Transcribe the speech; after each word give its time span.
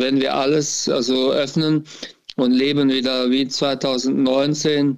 Und 0.00 0.06
wenn 0.06 0.20
wir 0.22 0.34
alles 0.34 0.88
also 0.88 1.30
öffnen 1.30 1.84
und 2.36 2.52
leben 2.52 2.88
wieder 2.88 3.30
wie 3.30 3.46
2019, 3.46 4.96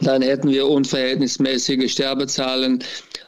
dann 0.00 0.22
hätten 0.22 0.48
wir 0.50 0.66
unverhältnismäßige 0.66 1.88
Sterbezahlen, 1.92 2.82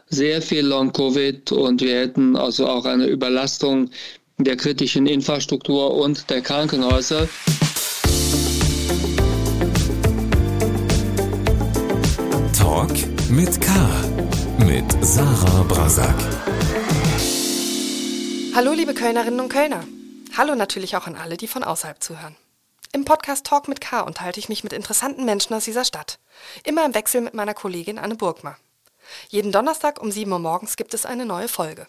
sehr 0.09 0.43
viel 0.43 0.67
Long-Covid 0.67 1.53
und 1.53 1.81
wir 1.81 1.95
hätten 2.01 2.35
also 2.35 2.67
auch 2.67 2.87
eine 2.87 3.07
Überlastung 3.07 3.91
der 4.39 4.57
kritischen 4.57 5.07
Infrastruktur 5.07 5.95
und 5.95 6.29
der 6.29 6.41
Krankenhäuser. 6.41 7.29
Talk 12.59 12.91
mit 13.31 13.61
K. 13.61 13.71
Mit 14.67 15.05
Sarah 15.05 15.63
Brasak. 15.69 16.17
Hallo, 18.57 18.73
liebe 18.73 18.93
Kölnerinnen 18.93 19.39
und 19.39 19.49
Kölner. 19.49 19.85
Hallo 20.37 20.55
natürlich 20.55 20.97
auch 20.97 21.07
an 21.07 21.17
alle, 21.17 21.37
die 21.37 21.49
von 21.49 21.65
außerhalb 21.65 22.03
zuhören. 22.03 22.37
Im 22.93 23.05
Podcast 23.05 23.47
Talk 23.47 23.69
mit 23.69 23.81
K 23.81 24.01
unterhalte 24.01 24.41
ich 24.41 24.49
mich 24.49 24.65
mit 24.65 24.73
interessanten 24.73 25.25
Menschen 25.25 25.55
aus 25.55 25.65
dieser 25.65 25.85
Stadt. 25.85 26.19
Immer 26.65 26.85
im 26.87 26.95
Wechsel 26.95 27.21
mit 27.21 27.35
meiner 27.35 27.55
Kollegin 27.55 27.99
Anne 27.99 28.17
Burgma. 28.17 28.57
Jeden 29.29 29.53
Donnerstag 29.53 30.01
um 30.01 30.11
7 30.11 30.31
Uhr 30.31 30.39
morgens 30.39 30.77
gibt 30.77 30.95
es 30.95 31.07
eine 31.07 31.27
neue 31.27 31.49
Folge. 31.49 31.87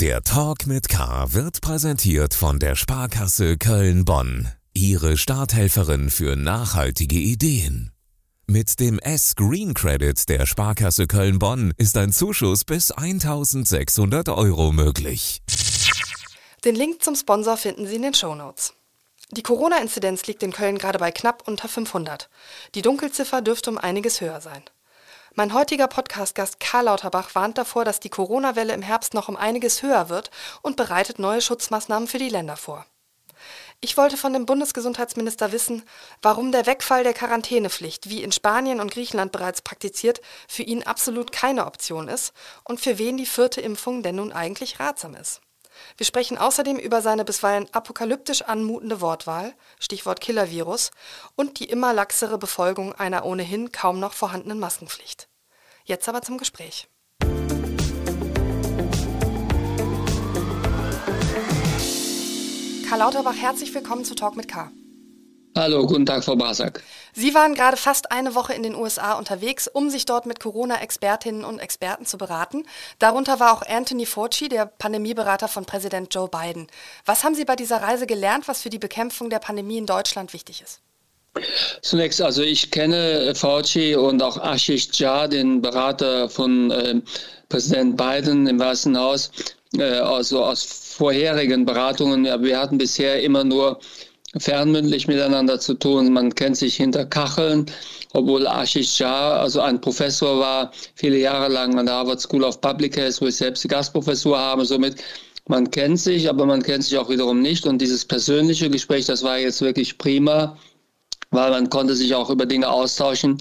Der 0.00 0.22
Talk 0.22 0.66
mit 0.66 0.88
K 0.88 1.32
wird 1.32 1.60
präsentiert 1.60 2.34
von 2.34 2.58
der 2.58 2.76
Sparkasse 2.76 3.58
Köln-Bonn. 3.58 4.48
Ihre 4.74 5.16
Starthelferin 5.16 6.08
für 6.10 6.36
nachhaltige 6.36 7.18
Ideen. 7.18 7.90
Mit 8.46 8.80
dem 8.80 8.98
S-Green 8.98 9.74
Credit 9.74 10.28
der 10.28 10.46
Sparkasse 10.46 11.06
Köln-Bonn 11.06 11.72
ist 11.76 11.96
ein 11.96 12.12
Zuschuss 12.12 12.64
bis 12.64 12.92
1600 12.92 14.28
Euro 14.30 14.72
möglich. 14.72 15.42
Den 16.64 16.74
Link 16.74 17.04
zum 17.04 17.14
Sponsor 17.14 17.56
finden 17.56 17.86
Sie 17.86 17.94
in 17.96 18.02
den 18.02 18.14
Show 18.14 18.34
Notes. 18.34 18.74
Die 19.30 19.44
Corona-Inzidenz 19.44 20.26
liegt 20.26 20.42
in 20.42 20.52
Köln 20.52 20.76
gerade 20.76 20.98
bei 20.98 21.12
knapp 21.12 21.46
unter 21.46 21.68
500. 21.68 22.28
Die 22.74 22.82
Dunkelziffer 22.82 23.42
dürfte 23.42 23.70
um 23.70 23.78
einiges 23.78 24.20
höher 24.20 24.40
sein. 24.40 24.64
Mein 25.34 25.54
heutiger 25.54 25.86
Podcast-Gast 25.86 26.58
Karl 26.58 26.86
Lauterbach 26.86 27.36
warnt 27.36 27.58
davor, 27.58 27.84
dass 27.84 28.00
die 28.00 28.08
Corona-Welle 28.08 28.72
im 28.72 28.82
Herbst 28.82 29.14
noch 29.14 29.28
um 29.28 29.36
einiges 29.36 29.82
höher 29.84 30.08
wird 30.08 30.32
und 30.60 30.74
bereitet 30.74 31.20
neue 31.20 31.40
Schutzmaßnahmen 31.40 32.08
für 32.08 32.18
die 32.18 32.28
Länder 32.28 32.56
vor. 32.56 32.84
Ich 33.80 33.96
wollte 33.96 34.16
von 34.16 34.32
dem 34.32 34.44
Bundesgesundheitsminister 34.44 35.52
wissen, 35.52 35.84
warum 36.22 36.50
der 36.50 36.66
Wegfall 36.66 37.04
der 37.04 37.14
Quarantänepflicht, 37.14 38.10
wie 38.10 38.24
in 38.24 38.32
Spanien 38.32 38.80
und 38.80 38.90
Griechenland 38.90 39.30
bereits 39.30 39.62
praktiziert, 39.62 40.20
für 40.48 40.64
ihn 40.64 40.82
absolut 40.82 41.30
keine 41.30 41.66
Option 41.66 42.08
ist 42.08 42.32
und 42.64 42.80
für 42.80 42.98
wen 42.98 43.16
die 43.16 43.26
vierte 43.26 43.60
Impfung 43.60 44.02
denn 44.02 44.16
nun 44.16 44.32
eigentlich 44.32 44.80
ratsam 44.80 45.14
ist. 45.14 45.40
Wir 45.96 46.06
sprechen 46.06 46.38
außerdem 46.38 46.78
über 46.78 47.02
seine 47.02 47.24
bisweilen 47.24 47.66
apokalyptisch 47.72 48.42
anmutende 48.42 49.00
Wortwahl, 49.00 49.54
Stichwort 49.78 50.20
Killervirus, 50.20 50.90
und 51.36 51.58
die 51.58 51.64
immer 51.64 51.92
laxere 51.92 52.38
Befolgung 52.38 52.94
einer 52.94 53.24
ohnehin 53.24 53.72
kaum 53.72 54.00
noch 54.00 54.12
vorhandenen 54.12 54.58
Maskenpflicht. 54.58 55.28
Jetzt 55.84 56.08
aber 56.08 56.22
zum 56.22 56.38
Gespräch. 56.38 56.88
Karl 62.88 63.00
Lauterbach, 63.00 63.36
herzlich 63.36 63.74
willkommen 63.74 64.04
zu 64.04 64.14
Talk 64.14 64.34
mit 64.34 64.48
K. 64.48 64.70
Hallo, 65.58 65.84
guten 65.86 66.06
Tag, 66.06 66.22
Frau 66.22 66.36
Basak. 66.36 66.84
Sie 67.14 67.34
waren 67.34 67.54
gerade 67.54 67.76
fast 67.76 68.12
eine 68.12 68.36
Woche 68.36 68.54
in 68.54 68.62
den 68.62 68.76
USA 68.76 69.14
unterwegs, 69.14 69.66
um 69.66 69.90
sich 69.90 70.04
dort 70.04 70.24
mit 70.24 70.38
Corona-Expertinnen 70.38 71.42
und 71.42 71.58
Experten 71.58 72.06
zu 72.06 72.16
beraten. 72.16 72.64
Darunter 73.00 73.40
war 73.40 73.52
auch 73.52 73.62
Anthony 73.62 74.06
Fauci, 74.06 74.48
der 74.48 74.66
Pandemieberater 74.66 75.48
von 75.48 75.64
Präsident 75.64 76.14
Joe 76.14 76.28
Biden. 76.28 76.68
Was 77.06 77.24
haben 77.24 77.34
Sie 77.34 77.44
bei 77.44 77.56
dieser 77.56 77.82
Reise 77.82 78.06
gelernt, 78.06 78.46
was 78.46 78.62
für 78.62 78.70
die 78.70 78.78
Bekämpfung 78.78 79.30
der 79.30 79.40
Pandemie 79.40 79.78
in 79.78 79.86
Deutschland 79.86 80.32
wichtig 80.32 80.62
ist? 80.62 80.78
Zunächst, 81.82 82.22
also 82.22 82.42
ich 82.44 82.70
kenne 82.70 83.34
Fauci 83.34 83.96
und 83.96 84.22
auch 84.22 84.36
Ashish 84.36 84.90
Jha, 84.92 85.26
den 85.26 85.60
Berater 85.60 86.30
von 86.30 86.70
äh, 86.70 87.00
Präsident 87.48 87.96
Biden 87.96 88.46
im 88.46 88.60
Weißen 88.60 88.96
Haus, 88.96 89.32
äh, 89.76 89.82
also 89.82 90.44
aus 90.44 90.62
vorherigen 90.62 91.66
Beratungen. 91.66 92.24
Wir 92.44 92.60
hatten 92.60 92.78
bisher 92.78 93.20
immer 93.24 93.42
nur 93.42 93.80
fernmündlich 94.36 95.08
miteinander 95.08 95.58
zu 95.58 95.74
tun. 95.74 96.12
Man 96.12 96.34
kennt 96.34 96.56
sich 96.56 96.76
hinter 96.76 97.06
Kacheln, 97.06 97.66
obwohl 98.12 98.46
Ashish 98.46 98.98
Jha 98.98 99.38
also 99.38 99.60
ein 99.60 99.80
Professor 99.80 100.38
war, 100.38 100.72
viele 100.94 101.18
Jahre 101.18 101.48
lang 101.48 101.78
an 101.78 101.86
der 101.86 101.94
Harvard 101.94 102.20
School 102.20 102.44
of 102.44 102.60
Public 102.60 102.96
Health, 102.96 103.20
wo 103.20 103.26
ich 103.26 103.36
selbst 103.36 103.64
die 103.64 103.68
Gastprofessur 103.68 104.38
habe. 104.38 104.64
Somit 104.64 104.96
man 105.48 105.70
kennt 105.70 105.98
sich, 105.98 106.28
aber 106.28 106.44
man 106.44 106.62
kennt 106.62 106.84
sich 106.84 106.98
auch 106.98 107.08
wiederum 107.08 107.40
nicht. 107.40 107.66
Und 107.66 107.80
dieses 107.80 108.04
persönliche 108.04 108.68
Gespräch, 108.68 109.06
das 109.06 109.22
war 109.22 109.38
jetzt 109.38 109.62
wirklich 109.62 109.96
prima, 109.96 110.58
weil 111.30 111.50
man 111.50 111.70
konnte 111.70 111.94
sich 111.94 112.14
auch 112.14 112.28
über 112.28 112.44
Dinge 112.44 112.68
austauschen, 112.68 113.38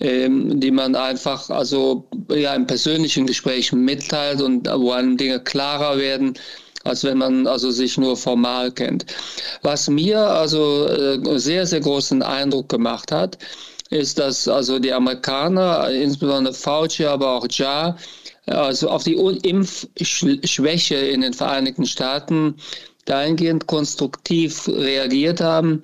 ähm, 0.00 0.58
die 0.60 0.72
man 0.72 0.96
einfach 0.96 1.48
also 1.50 2.08
ja 2.30 2.54
im 2.54 2.66
persönlichen 2.66 3.26
Gespräch 3.26 3.72
mitteilt 3.72 4.42
und 4.42 4.68
wo 4.68 4.90
einem 4.90 5.16
Dinge 5.16 5.40
klarer 5.40 5.98
werden 5.98 6.34
als 6.86 7.04
wenn 7.04 7.18
man 7.18 7.46
also 7.46 7.70
sich 7.70 7.98
nur 7.98 8.16
formal 8.16 8.70
kennt. 8.72 9.06
Was 9.62 9.88
mir 9.88 10.18
also 10.18 10.86
äh, 10.86 11.38
sehr, 11.38 11.66
sehr 11.66 11.80
großen 11.80 12.22
Eindruck 12.22 12.68
gemacht 12.68 13.12
hat, 13.12 13.38
ist, 13.90 14.18
dass 14.18 14.48
also 14.48 14.78
die 14.78 14.92
Amerikaner, 14.92 15.90
insbesondere 15.90 16.54
Fauci, 16.54 17.04
aber 17.04 17.32
auch 17.32 17.46
Ja, 17.50 17.96
also 18.46 18.90
auf 18.90 19.04
die 19.04 19.14
Impfschwäche 19.14 20.96
in 20.96 21.20
den 21.20 21.34
Vereinigten 21.34 21.86
Staaten 21.86 22.56
dahingehend 23.04 23.66
konstruktiv 23.66 24.68
reagiert 24.68 25.40
haben 25.40 25.82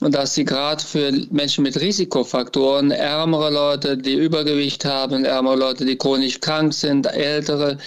und 0.00 0.14
dass 0.14 0.34
sie 0.34 0.44
gerade 0.44 0.82
für 0.82 1.12
Menschen 1.30 1.62
mit 1.62 1.80
Risikofaktoren, 1.80 2.90
ärmere 2.90 3.50
Leute, 3.50 3.96
die 3.96 4.14
Übergewicht 4.14 4.84
haben, 4.84 5.24
ärmere 5.24 5.56
Leute, 5.56 5.84
die 5.84 5.96
chronisch 5.96 6.40
krank 6.40 6.74
sind, 6.74 7.06
ältere, 7.06 7.78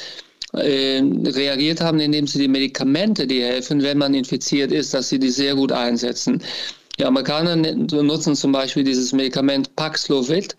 äh, 0.58 1.02
reagiert 1.26 1.82
haben, 1.82 2.00
indem 2.00 2.28
sie 2.28 2.40
die 2.40 2.48
Medikamente, 2.48 3.28
die 3.28 3.42
helfen, 3.42 3.82
wenn 3.84 3.98
man 3.98 4.14
infiziert 4.14 4.72
ist, 4.72 4.94
dass 4.94 5.10
sie 5.10 5.20
die 5.20 5.30
sehr 5.30 5.56
gut 5.56 5.72
einsetzen. 5.72 6.42
Die 6.98 7.06
Amerikaner 7.06 7.56
nutzen 7.56 8.36
zum 8.36 8.52
Beispiel 8.52 8.84
dieses 8.84 9.12
Medikament 9.12 9.76
Paxlovid 9.76 10.56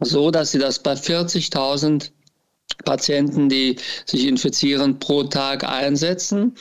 so, 0.00 0.30
dass 0.30 0.52
sie 0.52 0.58
das 0.58 0.78
bei 0.78 0.92
40.000 0.92 2.10
Patienten, 2.84 3.48
die 3.48 3.76
sich 4.06 4.26
infizieren, 4.26 4.98
pro 4.98 5.24
Tag 5.24 5.64
einsetzen. 5.64 6.54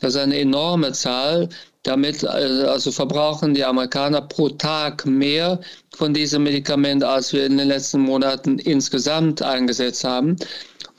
Das 0.00 0.14
ist 0.14 0.20
eine 0.20 0.38
enorme 0.38 0.92
Zahl. 0.92 1.48
Damit 1.82 2.24
äh, 2.24 2.26
also 2.26 2.90
verbrauchen 2.90 3.54
die 3.54 3.64
Amerikaner 3.64 4.22
pro 4.22 4.50
Tag 4.50 5.06
mehr 5.06 5.60
von 5.96 6.12
diesem 6.12 6.42
Medikament, 6.42 7.04
als 7.04 7.32
wir 7.32 7.46
in 7.46 7.56
den 7.56 7.68
letzten 7.68 8.00
Monaten 8.00 8.58
insgesamt 8.58 9.40
eingesetzt 9.40 10.04
haben. 10.04 10.36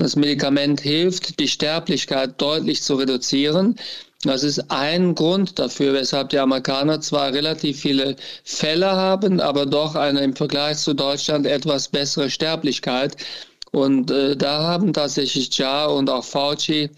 Das 0.01 0.15
Medikament 0.15 0.81
hilft, 0.81 1.39
die 1.39 1.47
Sterblichkeit 1.47 2.41
deutlich 2.41 2.81
zu 2.81 2.95
reduzieren. 2.95 3.75
Das 4.23 4.41
ist 4.41 4.71
ein 4.71 5.13
Grund 5.13 5.59
dafür, 5.59 5.93
weshalb 5.93 6.29
die 6.29 6.39
Amerikaner 6.39 7.01
zwar 7.01 7.31
relativ 7.31 7.81
viele 7.81 8.15
Fälle 8.43 8.89
haben, 8.89 9.39
aber 9.39 9.67
doch 9.67 9.93
eine 9.93 10.21
im 10.21 10.35
Vergleich 10.35 10.79
zu 10.79 10.95
Deutschland 10.95 11.45
etwas 11.45 11.87
bessere 11.87 12.31
Sterblichkeit. 12.31 13.15
Und 13.73 14.09
äh, 14.09 14.35
da 14.35 14.63
haben 14.63 14.91
tatsächlich 14.91 15.55
Ja 15.55 15.85
und 15.85 16.09
auch 16.09 16.25
Fauci 16.25 16.89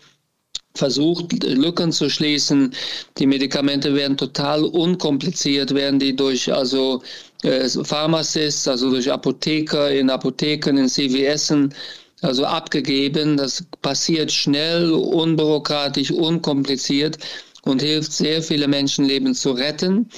versucht, 0.74 1.44
Lücken 1.44 1.92
zu 1.92 2.10
schließen. 2.10 2.74
Die 3.18 3.28
Medikamente 3.28 3.94
werden 3.94 4.16
total 4.16 4.64
unkompliziert, 4.64 5.76
werden 5.76 6.00
die 6.00 6.16
durch 6.16 6.54
also 6.54 7.04
äh, 7.44 7.68
Pharmacists, 7.68 8.66
also 8.66 8.90
durch 8.92 9.12
Apotheker 9.12 9.92
in 9.92 10.10
Apotheken, 10.10 10.78
in 10.78 10.88
CVSen 10.88 11.74
also 12.24 12.46
abgegeben. 12.46 13.38
Das 13.38 13.64
passiert 13.82 14.32
schnell, 14.32 14.92
unbürokratisch, 14.92 16.12
unkompliziert 16.12 17.18
und 17.64 17.82
hilft 17.82 18.12
sehr 18.12 18.42
viele 18.42 18.68
Menschenleben 18.68 19.34
zu 19.34 19.52
retten. 19.52 20.10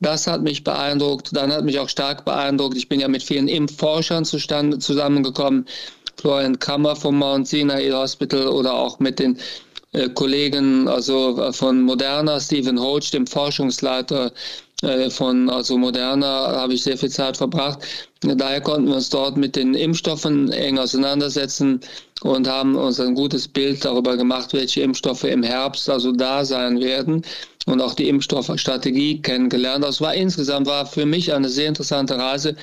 Das 0.00 0.26
hat 0.26 0.42
mich 0.42 0.62
beeindruckt. 0.62 1.34
Dann 1.34 1.52
hat 1.52 1.64
mich 1.64 1.78
auch 1.78 1.88
stark 1.88 2.24
beeindruckt. 2.24 2.76
Ich 2.76 2.88
bin 2.88 3.00
ja 3.00 3.08
mit 3.08 3.22
vielen 3.22 3.48
Impfforschern 3.48 4.24
zustande, 4.24 4.78
zusammengekommen. 4.78 5.66
Florian 6.20 6.58
Kammer 6.58 6.96
vom 6.96 7.18
Mount 7.18 7.46
Sinai 7.46 7.90
Hospital 7.90 8.48
oder 8.48 8.74
auch 8.74 8.98
mit 8.98 9.18
den 9.18 9.38
äh, 9.92 10.08
Kollegen 10.08 10.88
also 10.88 11.52
von 11.52 11.82
Moderna, 11.82 12.40
Stephen 12.40 12.80
Holch, 12.80 13.10
dem 13.10 13.26
Forschungsleiter 13.26 14.26
äh, 14.26 14.30
von 15.10 15.50
also 15.50 15.76
Moderna 15.76 16.52
habe 16.56 16.74
ich 16.74 16.84
sehr 16.84 16.96
viel 16.96 17.10
Zeit 17.10 17.36
verbracht. 17.36 17.80
Daher 18.20 18.60
konnten 18.60 18.88
wir 18.88 18.94
uns 18.94 19.10
dort 19.10 19.36
mit 19.36 19.56
den 19.56 19.74
Impfstoffen 19.74 20.52
eng 20.52 20.78
auseinandersetzen 20.78 21.80
und 22.22 22.46
haben 22.46 22.76
uns 22.76 23.00
ein 23.00 23.14
gutes 23.14 23.48
Bild 23.48 23.84
darüber 23.84 24.16
gemacht, 24.16 24.52
welche 24.52 24.82
Impfstoffe 24.82 25.24
im 25.24 25.42
Herbst 25.42 25.90
also 25.90 26.12
da 26.12 26.44
sein 26.44 26.80
werden 26.80 27.24
und 27.66 27.80
auch 27.80 27.94
die 27.94 28.08
Impfstoffstrategie 28.08 29.20
kennengelernt. 29.20 29.84
Das 29.84 30.00
war 30.00 30.14
insgesamt 30.14 30.66
war 30.66 30.86
für 30.86 31.06
mich 31.06 31.32
eine 31.32 31.48
sehr 31.48 31.68
interessante 31.68 32.16
Reise. 32.16 32.54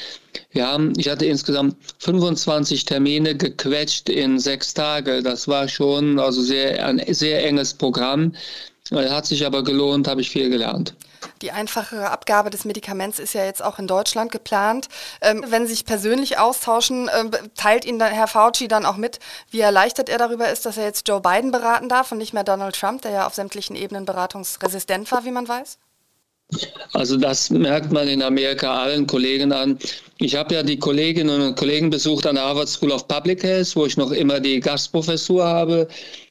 Wir 0.52 0.68
haben, 0.68 0.94
ich 0.98 1.10
hatte 1.10 1.26
insgesamt 1.26 1.76
25 2.00 2.86
Termine 2.86 3.36
gequetscht 3.36 4.10
in 4.10 4.40
sechs 4.40 4.74
Tage. 4.74 5.22
Das 5.22 5.50
war 5.50 5.68
schon 5.68 6.18
also 6.20 6.42
sehr 6.42 6.86
ein 6.86 7.02
sehr 7.14 7.46
enges 7.46 7.74
Programm. 7.74 8.34
Hat 8.92 9.26
sich 9.26 9.46
aber 9.46 9.64
gelohnt, 9.64 10.08
habe 10.08 10.22
ich 10.22 10.30
viel 10.30 10.50
gelernt. 10.50 10.96
Die 11.42 11.52
einfachere 11.52 12.10
Abgabe 12.10 12.50
des 12.50 12.66
Medikaments 12.66 13.20
ist 13.20 13.34
ja 13.34 13.46
jetzt 13.46 13.64
auch 13.64 13.80
in 13.80 13.88
Deutschland 13.88 14.32
geplant. 14.32 14.88
Ähm, 15.22 15.44
wenn 15.48 15.68
Sie 15.68 15.74
sich 15.74 15.86
persönlich 15.86 16.38
austauschen, 16.38 17.08
äh, 17.08 17.30
teilt 17.56 17.86
Ihnen 17.86 18.00
dann 18.00 18.14
Herr 18.14 18.28
Fauci 18.28 18.68
dann 18.68 18.86
auch 18.86 18.98
mit, 18.98 19.20
wie 19.52 19.60
erleichtert 19.60 20.10
er 20.10 20.18
darüber 20.18 20.50
ist, 20.50 20.66
dass 20.66 20.78
er 20.78 20.86
jetzt 20.86 21.08
Joe 21.08 21.22
Biden 21.22 21.52
beraten 21.52 21.90
darf 21.90 22.12
und 22.12 22.18
nicht 22.18 22.34
mehr 22.34 22.44
Donald 22.44 22.76
Trump, 22.76 23.02
der 23.02 23.12
ja 23.12 23.28
auf 23.28 23.34
sämtlichen 23.34 23.76
Ebenen 23.76 24.06
beratungsresistent 24.06 25.12
war, 25.12 25.26
wie 25.26 25.32
man 25.32 25.48
weiß? 25.48 25.78
Also 26.94 27.18
das 27.18 27.50
merkt 27.50 27.92
man 27.92 28.08
in 28.08 28.22
Amerika 28.22 28.76
allen 28.76 29.08
Kollegen 29.08 29.52
an. 29.52 29.80
Ich 30.20 30.36
habe 30.36 30.54
ja 30.54 30.64
die 30.64 30.78
Kolleginnen 30.78 31.42
und 31.42 31.58
Kollegen 31.58 31.90
besucht 31.90 32.28
an 32.28 32.36
der 32.36 32.46
Harvard 32.46 32.70
School 32.70 32.92
of 32.92 33.08
Public 33.08 33.44
Health, 33.44 33.76
wo 33.76 33.86
ich 33.86 33.98
noch 33.98 34.12
immer 34.12 34.40
die 34.40 34.60
Gastprofessur 34.60 35.44
habe. 35.44 35.88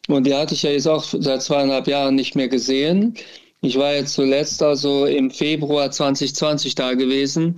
Und 0.08 0.24
die 0.24 0.34
hatte 0.34 0.54
ich 0.54 0.62
ja 0.62 0.70
jetzt 0.70 0.86
auch 0.86 1.04
seit 1.04 1.42
zweieinhalb 1.42 1.88
Jahren 1.88 2.14
nicht 2.14 2.36
mehr 2.36 2.48
gesehen. 2.48 3.16
Ich 3.64 3.78
war 3.78 3.94
jetzt 3.94 4.12
zuletzt 4.12 4.62
also 4.62 5.06
im 5.06 5.30
Februar 5.30 5.90
2020 5.90 6.74
da 6.74 6.92
gewesen 6.92 7.56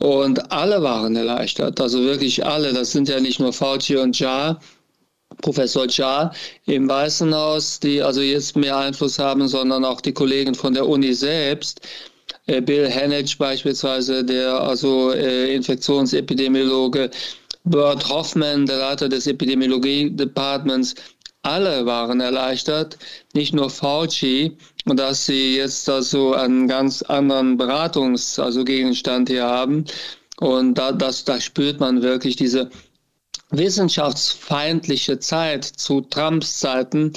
und 0.00 0.50
alle 0.50 0.82
waren 0.82 1.14
erleichtert. 1.14 1.80
Also 1.80 2.00
wirklich 2.02 2.44
alle. 2.44 2.72
Das 2.72 2.90
sind 2.90 3.08
ja 3.08 3.20
nicht 3.20 3.38
nur 3.38 3.52
Fauci 3.52 3.96
und 3.96 4.18
Ja, 4.18 4.58
Professor 5.42 5.86
Jha 5.86 6.32
im 6.66 6.88
Weißen 6.88 7.32
Haus, 7.32 7.78
die 7.78 8.02
also 8.02 8.20
jetzt 8.20 8.56
mehr 8.56 8.76
Einfluss 8.76 9.20
haben, 9.20 9.46
sondern 9.46 9.84
auch 9.84 10.00
die 10.00 10.12
Kollegen 10.12 10.56
von 10.56 10.74
der 10.74 10.88
Uni 10.88 11.14
selbst. 11.14 11.82
Äh, 12.46 12.60
Bill 12.60 12.92
Hanage 12.92 13.36
beispielsweise, 13.38 14.24
der 14.24 14.60
also 14.60 15.12
äh, 15.12 15.54
Infektionsepidemiologe, 15.54 17.10
Bert 17.62 18.08
Hoffman, 18.08 18.66
der 18.66 18.78
Leiter 18.78 19.08
des 19.08 19.28
Epidemiologie-Departments, 19.28 20.96
alle 21.42 21.86
waren 21.86 22.20
erleichtert, 22.20 22.98
nicht 23.34 23.54
nur 23.54 23.70
Fauci, 23.70 24.56
dass 24.84 25.26
sie 25.26 25.56
jetzt 25.56 25.88
also 25.88 26.34
einen 26.34 26.68
ganz 26.68 27.02
anderen 27.02 27.58
Beratungs-, 27.58 28.38
also 28.40 28.64
Gegenstand 28.64 29.28
hier 29.28 29.44
haben. 29.44 29.84
Und 30.40 30.74
da, 30.74 30.92
das, 30.92 31.24
da 31.24 31.40
spürt 31.40 31.80
man 31.80 32.02
wirklich 32.02 32.36
diese 32.36 32.70
wissenschaftsfeindliche 33.50 35.18
Zeit 35.18 35.64
zu 35.64 36.00
Trumps 36.02 36.58
Zeiten 36.58 37.12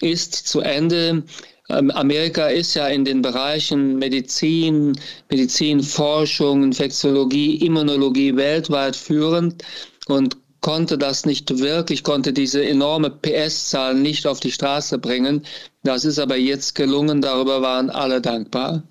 ist 0.00 0.34
zu 0.34 0.60
Ende. 0.60 1.22
Ähm, 1.70 1.90
Amerika 1.92 2.48
ist 2.48 2.74
ja 2.74 2.88
in 2.88 3.04
den 3.04 3.22
Bereichen 3.22 3.96
Medizin, 3.96 4.98
Medizinforschung, 5.30 6.62
Infektiologie, 6.62 7.56
Immunologie 7.56 8.36
weltweit 8.36 8.96
führend 8.96 9.62
und 10.06 10.36
konnte 10.64 10.96
das 10.96 11.26
nicht 11.26 11.58
wirklich, 11.58 12.02
konnte 12.04 12.32
diese 12.32 12.64
enorme 12.64 13.10
PS-Zahl 13.10 13.94
nicht 13.94 14.26
auf 14.26 14.40
die 14.40 14.50
Straße 14.50 14.96
bringen. 14.96 15.44
Das 15.82 16.06
ist 16.06 16.18
aber 16.18 16.36
jetzt 16.36 16.74
gelungen, 16.74 17.20
darüber 17.20 17.60
waren 17.60 17.90
alle 17.90 18.22
dankbar. 18.22 18.82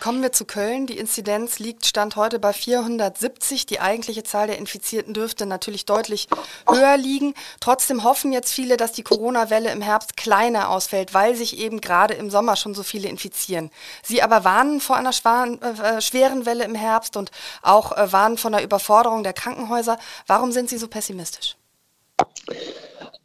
Kommen 0.00 0.22
wir 0.22 0.32
zu 0.32 0.44
Köln. 0.44 0.86
Die 0.86 0.98
Inzidenz 0.98 1.58
liegt 1.58 1.86
Stand 1.86 2.16
heute 2.16 2.38
bei 2.38 2.52
470. 2.52 3.66
Die 3.66 3.80
eigentliche 3.80 4.22
Zahl 4.22 4.46
der 4.46 4.58
Infizierten 4.58 5.14
dürfte 5.14 5.46
natürlich 5.46 5.86
deutlich 5.86 6.28
höher 6.68 6.96
liegen. 6.96 7.34
Trotzdem 7.60 8.04
hoffen 8.04 8.32
jetzt 8.32 8.52
viele, 8.52 8.76
dass 8.76 8.92
die 8.92 9.02
Corona-Welle 9.02 9.70
im 9.70 9.82
Herbst 9.82 10.16
kleiner 10.16 10.70
ausfällt, 10.70 11.14
weil 11.14 11.34
sich 11.34 11.58
eben 11.58 11.80
gerade 11.80 12.14
im 12.14 12.30
Sommer 12.30 12.56
schon 12.56 12.74
so 12.74 12.82
viele 12.82 13.08
infizieren. 13.08 13.70
Sie 14.02 14.22
aber 14.22 14.44
warnen 14.44 14.80
vor 14.80 14.96
einer 14.96 15.10
äh, 15.10 16.00
schweren 16.00 16.46
Welle 16.46 16.64
im 16.64 16.74
Herbst 16.74 17.16
und 17.16 17.30
auch 17.62 17.96
äh, 17.96 18.12
warnen 18.12 18.38
von 18.38 18.52
der 18.52 18.62
Überforderung 18.62 19.22
der 19.22 19.32
Krankenhäuser. 19.32 19.98
Warum 20.26 20.52
sind 20.52 20.68
Sie 20.68 20.78
so 20.78 20.88
pessimistisch? 20.88 21.56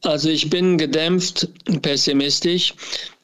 Also 0.03 0.29
ich 0.29 0.49
bin 0.49 0.77
gedämpft 0.77 1.47
pessimistisch. 1.81 2.73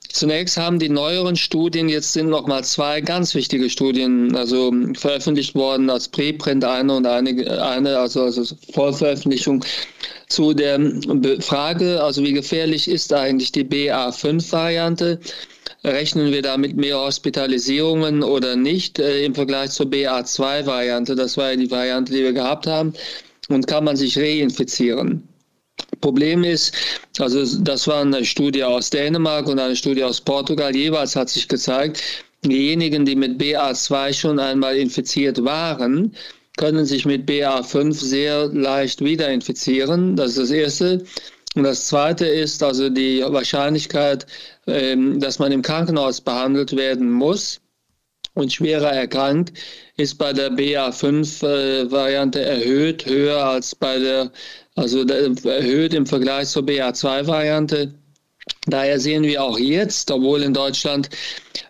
Zunächst 0.10 0.58
haben 0.58 0.80
die 0.80 0.90
neueren 0.90 1.36
Studien, 1.36 1.90
jetzt 1.90 2.14
sind 2.14 2.30
noch 2.30 2.48
mal 2.48 2.64
zwei 2.64 3.02
ganz 3.02 3.36
wichtige 3.36 3.70
Studien, 3.70 4.36
also 4.36 4.74
veröffentlicht 4.96 5.54
worden 5.56 5.90
als 5.90 6.08
Preprint 6.08 6.64
eine 6.64 6.96
und 6.96 7.06
eine, 7.06 7.62
eine 7.62 7.98
also, 7.98 8.24
also 8.24 8.56
Vollveröffentlichung 8.74 9.64
zu 10.28 10.54
der 10.54 10.80
Frage, 11.40 12.04
also 12.04 12.24
wie 12.24 12.34
gefährlich 12.34 12.88
ist 12.90 13.14
eigentlich 13.14 13.52
die 13.52 13.64
BA5-Variante? 13.64 15.20
Rechnen 15.84 16.32
wir 16.32 16.42
da 16.42 16.58
mit 16.58 16.76
mehr 16.76 17.00
Hospitalisierungen 17.00 18.24
oder 18.24 18.56
nicht 18.56 19.00
äh, 19.00 19.24
im 19.24 19.36
Vergleich 19.36 19.72
zur 19.72 19.86
BA2-Variante? 19.86 21.16
Das 21.16 21.38
war 21.38 21.52
ja 21.52 21.56
die 21.56 21.72
Variante, 21.72 22.12
die 22.12 22.24
wir 22.24 22.34
gehabt 22.34 22.68
haben. 22.68 22.94
Und 23.50 23.68
kann 23.68 23.84
man 23.84 23.96
sich 23.96 24.18
reinfizieren? 24.18 25.28
Problem 26.02 26.44
ist, 26.44 26.74
also 27.20 27.44
das 27.62 27.88
war 27.88 28.02
eine 28.02 28.24
Studie 28.26 28.64
aus 28.64 28.90
Dänemark 28.90 29.48
und 29.48 29.60
eine 29.60 29.76
Studie 29.76 30.04
aus 30.04 30.22
Portugal. 30.22 30.76
Jeweils 30.76 31.16
hat 31.16 31.30
sich 31.30 31.48
gezeigt, 31.48 32.02
diejenigen, 32.44 33.06
die 33.06 33.16
mit 33.16 33.40
BA2 33.42 34.14
schon 34.14 34.40
einmal 34.40 34.78
infiziert 34.78 35.44
waren, 35.44 36.14
können 36.58 36.86
sich 36.86 37.06
mit 37.06 37.30
BA5 37.30 37.94
sehr 37.94 38.48
leicht 38.48 39.04
wieder 39.04 39.30
infizieren. 39.30 40.16
Das 40.16 40.32
ist 40.32 40.40
das 40.40 40.52
Erste. 40.52 41.06
Und 41.56 41.64
das 41.64 41.88
Zweite 41.88 42.26
ist 42.26 42.62
also 42.62 42.90
die 42.90 43.22
Wahrscheinlichkeit, 43.22 44.26
ähm, 44.68 45.20
dass 45.20 45.40
man 45.40 45.52
im 45.52 45.62
Krankenhaus 45.62 46.22
behandelt 46.22 46.76
werden 46.76 47.10
muss 47.10 47.60
und 48.38 48.54
schwerer 48.54 48.92
erkrankt, 48.92 49.54
ist 49.98 50.18
bei 50.18 50.32
der 50.32 50.52
BA5-Variante 50.52 52.40
äh, 52.40 52.60
erhöht, 52.60 53.06
höher 53.06 53.44
als 53.44 53.76
bei 53.76 53.98
der 54.00 54.32
also 54.76 55.04
erhöht 55.04 55.96
im 55.96 56.06
Vergleich 56.06 56.50
zur 56.50 56.62
BA2-Variante. 56.62 57.96
Daher 58.68 59.00
sehen 59.00 59.24
wir 59.24 59.44
auch 59.44 59.58
jetzt, 59.58 60.12
obwohl 60.12 60.44
in 60.44 60.54
Deutschland 60.54 61.10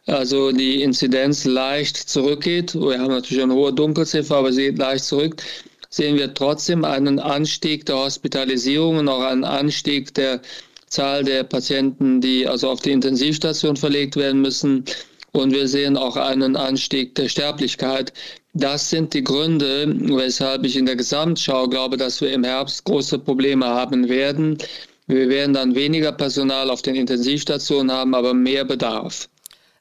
also 0.07 0.51
die 0.51 0.81
Inzidenz 0.81 1.45
leicht 1.45 1.95
zurückgeht, 1.95 2.75
wir 2.75 2.99
haben 2.99 3.11
natürlich 3.11 3.43
eine 3.43 3.53
hohe 3.53 3.73
Dunkelziffer, 3.73 4.35
aber 4.35 4.51
sie 4.51 4.63
geht 4.65 4.77
leicht 4.77 5.05
zurück, 5.05 5.41
sehen 5.89 6.17
wir 6.17 6.33
trotzdem 6.33 6.83
einen 6.83 7.19
Anstieg 7.19 7.85
der 7.85 7.97
Hospitalisierung 7.97 8.97
und 8.97 9.07
auch 9.07 9.23
einen 9.23 9.45
Anstieg 9.45 10.13
der 10.13 10.41
Zahl 10.87 11.23
der 11.23 11.43
Patienten, 11.43 12.19
die 12.19 12.45
also 12.45 12.69
auf 12.69 12.81
die 12.81 12.91
Intensivstation 12.91 13.77
verlegt 13.77 14.17
werden 14.17 14.41
müssen. 14.41 14.83
Und 15.31 15.51
wir 15.51 15.67
sehen 15.67 15.97
auch 15.97 16.15
einen 16.15 16.55
Anstieg 16.55 17.15
der 17.15 17.29
Sterblichkeit. 17.29 18.13
Das 18.53 18.89
sind 18.89 19.13
die 19.13 19.23
Gründe, 19.23 19.93
weshalb 20.15 20.65
ich 20.65 20.77
in 20.77 20.85
der 20.85 20.95
Gesamtschau 20.95 21.67
glaube, 21.67 21.97
dass 21.97 22.21
wir 22.21 22.31
im 22.31 22.43
Herbst 22.43 22.83
große 22.85 23.19
Probleme 23.19 23.67
haben 23.67 24.09
werden. 24.09 24.57
Wir 25.05 25.29
werden 25.29 25.53
dann 25.53 25.75
weniger 25.75 26.11
Personal 26.11 26.69
auf 26.69 26.81
den 26.81 26.95
Intensivstationen 26.95 27.91
haben, 27.91 28.15
aber 28.15 28.33
mehr 28.33 28.65
Bedarf. 28.65 29.29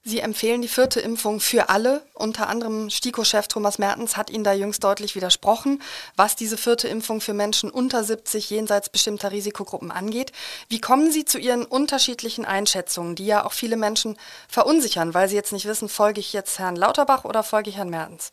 Sie 0.08 0.20
empfehlen 0.20 0.62
die 0.62 0.68
vierte 0.68 1.00
Impfung 1.00 1.40
für 1.40 1.68
alle. 1.68 2.00
Unter 2.14 2.48
anderem 2.48 2.90
STIKO-Chef 2.90 3.48
Thomas 3.48 3.78
Mertens 3.78 4.16
hat 4.16 4.30
Ihnen 4.30 4.44
da 4.44 4.52
jüngst 4.52 4.84
deutlich 4.84 5.16
widersprochen, 5.16 5.82
was 6.14 6.36
diese 6.36 6.56
vierte 6.56 6.86
Impfung 6.86 7.20
für 7.20 7.34
Menschen 7.34 7.70
unter 7.70 8.04
70 8.04 8.48
jenseits 8.48 8.88
bestimmter 8.88 9.32
Risikogruppen 9.32 9.90
angeht. 9.90 10.30
Wie 10.68 10.80
kommen 10.80 11.10
Sie 11.10 11.24
zu 11.24 11.38
Ihren 11.38 11.64
unterschiedlichen 11.64 12.44
Einschätzungen, 12.44 13.16
die 13.16 13.26
ja 13.26 13.44
auch 13.44 13.52
viele 13.52 13.76
Menschen 13.76 14.16
verunsichern, 14.48 15.12
weil 15.12 15.28
sie 15.28 15.34
jetzt 15.34 15.52
nicht 15.52 15.66
wissen, 15.66 15.88
folge 15.88 16.20
ich 16.20 16.32
jetzt 16.32 16.60
Herrn 16.60 16.76
Lauterbach 16.76 17.24
oder 17.24 17.42
folge 17.42 17.70
ich 17.70 17.76
Herrn 17.76 17.90
Mertens? 17.90 18.30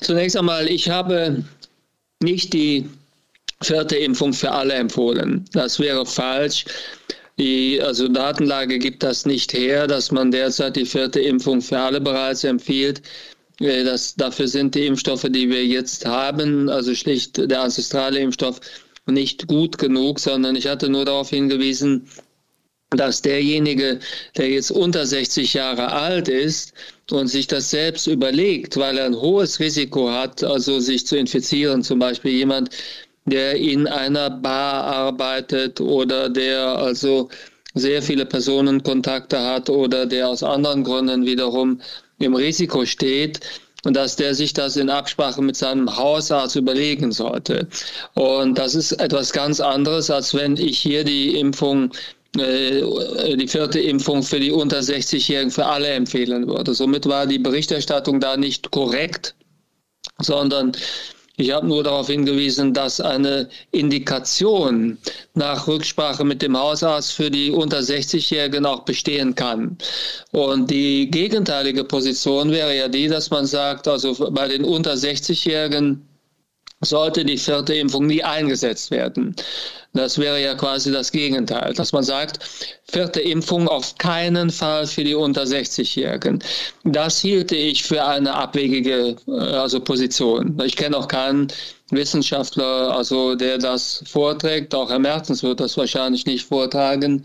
Zunächst 0.00 0.36
einmal, 0.36 0.66
ich 0.66 0.90
habe 0.90 1.44
nicht 2.20 2.52
die 2.52 2.90
vierte 3.62 3.94
Impfung 3.94 4.32
für 4.32 4.50
alle 4.50 4.74
empfohlen. 4.74 5.44
Das 5.52 5.78
wäre 5.78 6.04
falsch. 6.04 6.64
Die 7.40 7.80
also 7.80 8.06
Datenlage 8.06 8.78
gibt 8.78 9.02
das 9.02 9.24
nicht 9.24 9.54
her, 9.54 9.86
dass 9.86 10.12
man 10.12 10.30
derzeit 10.30 10.76
die 10.76 10.84
vierte 10.84 11.20
Impfung 11.20 11.62
für 11.62 11.78
alle 11.78 11.98
bereits 11.98 12.44
empfiehlt. 12.44 13.00
Äh, 13.60 13.82
das, 13.82 14.14
dafür 14.14 14.46
sind 14.46 14.74
die 14.74 14.84
Impfstoffe, 14.84 15.26
die 15.30 15.48
wir 15.48 15.64
jetzt 15.64 16.04
haben, 16.04 16.68
also 16.68 16.94
schlicht 16.94 17.38
der 17.38 17.62
ancestrale 17.62 18.18
Impfstoff, 18.20 18.60
nicht 19.06 19.46
gut 19.46 19.78
genug, 19.78 20.20
sondern 20.20 20.54
ich 20.54 20.66
hatte 20.66 20.90
nur 20.90 21.06
darauf 21.06 21.30
hingewiesen, 21.30 22.06
dass 22.90 23.22
derjenige, 23.22 24.00
der 24.36 24.50
jetzt 24.50 24.70
unter 24.70 25.06
60 25.06 25.54
Jahre 25.54 25.92
alt 25.92 26.28
ist 26.28 26.74
und 27.10 27.28
sich 27.28 27.46
das 27.46 27.70
selbst 27.70 28.06
überlegt, 28.06 28.76
weil 28.76 28.98
er 28.98 29.06
ein 29.06 29.16
hohes 29.16 29.60
Risiko 29.60 30.10
hat, 30.10 30.44
also 30.44 30.78
sich 30.78 31.06
zu 31.06 31.16
infizieren, 31.16 31.82
zum 31.82 32.00
Beispiel 32.00 32.32
jemand, 32.32 32.68
der 33.30 33.56
in 33.56 33.86
einer 33.86 34.30
Bar 34.30 34.84
arbeitet 34.84 35.80
oder 35.80 36.28
der 36.28 36.76
also 36.76 37.28
sehr 37.74 38.02
viele 38.02 38.26
Personenkontakte 38.26 39.40
hat 39.40 39.70
oder 39.70 40.06
der 40.06 40.28
aus 40.28 40.42
anderen 40.42 40.84
Gründen 40.84 41.24
wiederum 41.24 41.80
im 42.18 42.34
Risiko 42.34 42.84
steht, 42.84 43.40
und 43.84 43.96
dass 43.96 44.16
der 44.16 44.34
sich 44.34 44.52
das 44.52 44.76
in 44.76 44.90
Absprache 44.90 45.40
mit 45.42 45.56
seinem 45.56 45.96
Hausarzt 45.96 46.56
überlegen 46.56 47.12
sollte. 47.12 47.66
Und 48.14 48.58
das 48.58 48.74
ist 48.74 48.92
etwas 48.92 49.32
ganz 49.32 49.60
anderes, 49.60 50.10
als 50.10 50.34
wenn 50.34 50.56
ich 50.56 50.78
hier 50.78 51.04
die 51.04 51.38
Impfung 51.38 51.90
äh, 52.36 53.36
die 53.36 53.48
vierte 53.48 53.80
Impfung 53.80 54.22
für 54.22 54.38
die 54.38 54.52
unter 54.52 54.78
60-Jährigen 54.78 55.50
für 55.50 55.66
alle 55.66 55.88
empfehlen 55.88 56.46
würde. 56.46 56.74
Somit 56.74 57.06
war 57.06 57.26
die 57.26 57.40
Berichterstattung 57.40 58.20
da 58.20 58.36
nicht 58.36 58.70
korrekt, 58.70 59.34
sondern 60.18 60.72
Ich 61.40 61.52
habe 61.52 61.66
nur 61.66 61.82
darauf 61.82 62.08
hingewiesen, 62.08 62.74
dass 62.74 63.00
eine 63.00 63.48
Indikation 63.70 64.98
nach 65.32 65.66
Rücksprache 65.66 66.22
mit 66.22 66.42
dem 66.42 66.54
Hausarzt 66.54 67.12
für 67.12 67.30
die 67.30 67.50
unter 67.50 67.78
60-Jährigen 67.78 68.66
auch 68.66 68.80
bestehen 68.80 69.34
kann. 69.34 69.78
Und 70.32 70.70
die 70.70 71.10
gegenteilige 71.10 71.84
Position 71.84 72.50
wäre 72.50 72.76
ja 72.76 72.88
die, 72.88 73.08
dass 73.08 73.30
man 73.30 73.46
sagt, 73.46 73.88
also 73.88 74.30
bei 74.32 74.48
den 74.48 74.64
unter 74.64 74.92
60-Jährigen 74.92 76.09
sollte 76.80 77.24
die 77.24 77.36
vierte 77.36 77.74
Impfung 77.74 78.06
nie 78.06 78.22
eingesetzt 78.22 78.90
werden. 78.90 79.36
Das 79.92 80.18
wäre 80.18 80.40
ja 80.40 80.54
quasi 80.54 80.92
das 80.92 81.12
Gegenteil, 81.12 81.74
dass 81.74 81.92
man 81.92 82.04
sagt, 82.04 82.38
vierte 82.84 83.20
Impfung 83.20 83.68
auf 83.68 83.98
keinen 83.98 84.50
Fall 84.50 84.86
für 84.86 85.04
die 85.04 85.14
unter 85.14 85.42
60-Jährigen. 85.42 86.42
Das 86.84 87.20
hielte 87.20 87.56
ich 87.56 87.82
für 87.82 88.04
eine 88.04 88.34
abwegige 88.34 89.16
äh, 89.26 89.30
also 89.30 89.80
Position. 89.80 90.58
Ich 90.64 90.76
kenne 90.76 90.96
auch 90.96 91.08
keinen 91.08 91.48
Wissenschaftler, 91.90 92.96
also 92.96 93.34
der 93.34 93.58
das 93.58 94.02
vorträgt. 94.06 94.74
Auch 94.74 94.90
Herr 94.90 95.00
Mertens 95.00 95.42
wird 95.42 95.60
das 95.60 95.76
wahrscheinlich 95.76 96.24
nicht 96.24 96.46
vortragen. 96.46 97.24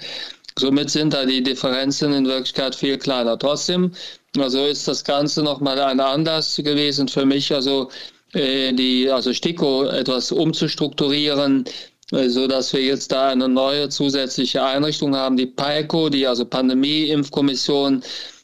Somit 0.58 0.90
sind 0.90 1.14
da 1.14 1.26
die 1.26 1.44
Differenzen 1.44 2.14
in 2.14 2.26
Wirklichkeit 2.26 2.76
viel 2.76 2.98
kleiner. 2.98 3.38
Trotzdem, 3.38 3.92
also 4.38 4.66
ist 4.66 4.88
das 4.88 5.04
Ganze 5.04 5.44
nochmal 5.44 5.80
ein 5.80 6.00
Anlass 6.00 6.56
gewesen 6.56 7.08
für 7.08 7.26
mich, 7.26 7.54
also 7.54 7.90
die 8.36 9.10
also 9.10 9.34
STIKO 9.34 9.86
etwas 9.86 10.32
umzustrukturieren, 10.32 11.66
äh, 12.12 12.30
so 12.30 12.48
dass 12.48 12.74
wir 12.74 12.82
jetzt 12.82 13.12
da 13.12 13.30
eine 13.30 13.48
neue 13.48 13.90
zusätzliche 13.90 14.64
Einrichtung 14.64 15.16
haben, 15.16 15.38
die 15.38 15.46
PAICO, 15.46 16.10
die 16.10 16.28
also 16.28 16.46
Pandemie-Impfkommission. 16.46 18.04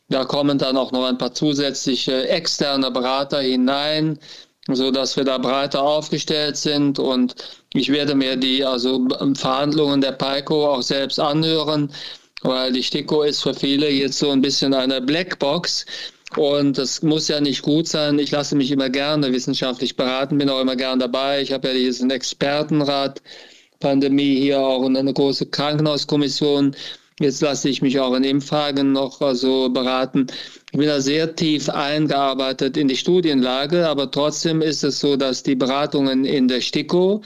Da 0.10 0.26
kommen 0.26 0.58
dann 0.58 0.78
auch 0.78 0.92
noch 0.92 1.06
ein 1.06 1.18
paar 1.18 1.34
zusätzliche 1.34 2.28
externe 2.28 2.92
Berater 2.92 3.42
hinein, 3.42 4.20
so 4.68 4.92
dass 4.92 5.16
wir 5.16 5.24
da 5.24 5.38
breiter 5.38 5.82
aufgestellt 5.82 6.58
sind 6.58 7.00
und 7.00 7.36
ich 7.74 7.90
werde 7.90 8.16
mir 8.16 8.36
die 8.36 8.66
also 8.66 9.08
Verhandlungen 9.36 10.02
der 10.02 10.12
PAICO 10.14 10.74
auch 10.74 10.82
selbst 10.82 11.20
anhören, 11.20 11.92
weil 12.42 12.72
die 12.74 12.84
STIKO 12.84 13.24
ist 13.24 13.42
für 13.44 13.54
viele 13.54 13.90
jetzt 13.90 14.20
so 14.20 14.32
ein 14.32 14.42
bisschen 14.42 14.74
eine 14.74 15.02
Blackbox. 15.02 15.86
Und 16.38 16.78
das 16.78 17.02
muss 17.02 17.28
ja 17.28 17.42
nicht 17.42 17.62
gut 17.62 17.88
sein. 17.88 18.18
Ich 18.20 18.32
lasse 18.32 18.56
mich 18.56 18.72
immer 18.72 18.90
gerne 18.90 19.34
wissenschaftlich 19.34 19.96
beraten, 19.98 20.38
bin 20.38 20.50
auch 20.50 20.62
immer 20.62 20.76
gern 20.76 21.00
dabei. 21.00 21.42
Ich 21.42 21.52
habe 21.52 21.70
ja 21.70 21.74
diesen 21.74 22.10
Expertenrat 22.10 23.22
Pandemie 23.80 24.40
hier 24.40 24.60
auch 24.60 24.80
und 24.80 24.96
eine 24.96 25.14
große 25.14 25.48
Krankenhauskommission. 25.48 26.76
Jetzt 27.20 27.42
lasse 27.42 27.70
ich 27.70 27.82
mich 27.82 28.00
auch 28.00 28.16
in 28.16 28.24
Impfragen 28.24 28.94
noch 28.94 29.20
also 29.22 29.70
beraten. 29.70 30.28
Ich 30.72 30.80
bin 30.80 30.88
da 30.88 31.02
sehr 31.02 31.36
tief 31.36 31.70
eingearbeitet 31.70 32.78
in 32.78 32.88
die 32.88 32.96
Studienlage, 32.96 33.88
aber 33.88 34.10
trotzdem 34.10 34.62
ist 34.62 34.84
es 34.84 35.00
so, 35.00 35.18
dass 35.18 35.44
die 35.44 35.56
Beratungen 35.56 36.24
in 36.26 36.48
der 36.48 36.62
STIKO 36.62 37.22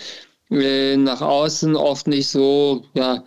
äh, 0.49 0.97
nach 0.97 1.21
außen 1.21 1.75
oft 1.75 2.07
nicht 2.07 2.27
so 2.27 2.83
ja, 2.95 3.23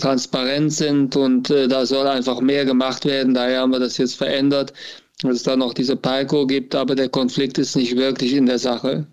transparent 0.00 0.72
sind 0.72 1.16
und 1.16 1.50
äh, 1.50 1.68
da 1.68 1.84
soll 1.86 2.06
einfach 2.06 2.40
mehr 2.40 2.64
gemacht 2.64 3.04
werden. 3.04 3.34
Daher 3.34 3.60
haben 3.60 3.72
wir 3.72 3.80
das 3.80 3.98
jetzt 3.98 4.16
verändert 4.16 4.72
dass 5.22 5.36
es 5.36 5.42
da 5.42 5.56
noch 5.56 5.74
diese 5.74 5.96
Palko 5.96 6.46
gibt, 6.46 6.74
aber 6.74 6.94
der 6.94 7.08
Konflikt 7.08 7.58
ist 7.58 7.76
nicht 7.76 7.96
wirklich 7.96 8.34
in 8.34 8.46
der 8.46 8.58
Sache. 8.58 9.06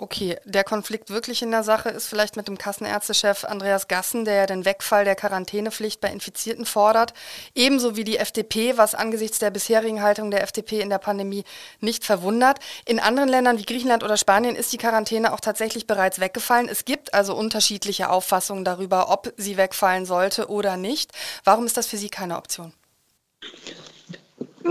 Okay, 0.00 0.36
der 0.44 0.62
Konflikt 0.62 1.10
wirklich 1.10 1.42
in 1.42 1.50
der 1.50 1.64
Sache 1.64 1.88
ist 1.88 2.06
vielleicht 2.06 2.36
mit 2.36 2.46
dem 2.46 2.56
Kassenärztechef 2.56 3.42
Andreas 3.42 3.88
Gassen, 3.88 4.24
der 4.24 4.34
ja 4.34 4.46
den 4.46 4.64
Wegfall 4.64 5.04
der 5.04 5.16
Quarantänepflicht 5.16 6.00
bei 6.00 6.08
Infizierten 6.12 6.66
fordert, 6.66 7.14
ebenso 7.56 7.96
wie 7.96 8.04
die 8.04 8.16
FDP, 8.16 8.76
was 8.76 8.94
angesichts 8.94 9.40
der 9.40 9.50
bisherigen 9.50 10.00
Haltung 10.00 10.30
der 10.30 10.44
FDP 10.44 10.80
in 10.80 10.88
der 10.88 10.98
Pandemie 10.98 11.42
nicht 11.80 12.04
verwundert. 12.04 12.60
In 12.84 13.00
anderen 13.00 13.28
Ländern 13.28 13.58
wie 13.58 13.64
Griechenland 13.64 14.04
oder 14.04 14.16
Spanien 14.16 14.54
ist 14.54 14.72
die 14.72 14.78
Quarantäne 14.78 15.32
auch 15.32 15.40
tatsächlich 15.40 15.88
bereits 15.88 16.20
weggefallen. 16.20 16.68
Es 16.68 16.84
gibt 16.84 17.12
also 17.12 17.34
unterschiedliche 17.34 18.08
Auffassungen 18.08 18.64
darüber, 18.64 19.10
ob 19.10 19.32
sie 19.36 19.56
wegfallen 19.56 20.06
sollte 20.06 20.48
oder 20.48 20.76
nicht. 20.76 21.10
Warum 21.42 21.66
ist 21.66 21.76
das 21.76 21.88
für 21.88 21.96
Sie 21.96 22.08
keine 22.08 22.36
Option? 22.36 22.72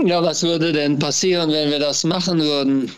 Ja, 0.04 0.22
was 0.22 0.42
würde 0.42 0.72
denn 0.72 0.98
passieren, 0.98 1.50
wenn 1.50 1.70
wir 1.70 1.78
das 1.78 2.04
machen 2.04 2.40
würden? 2.40 2.90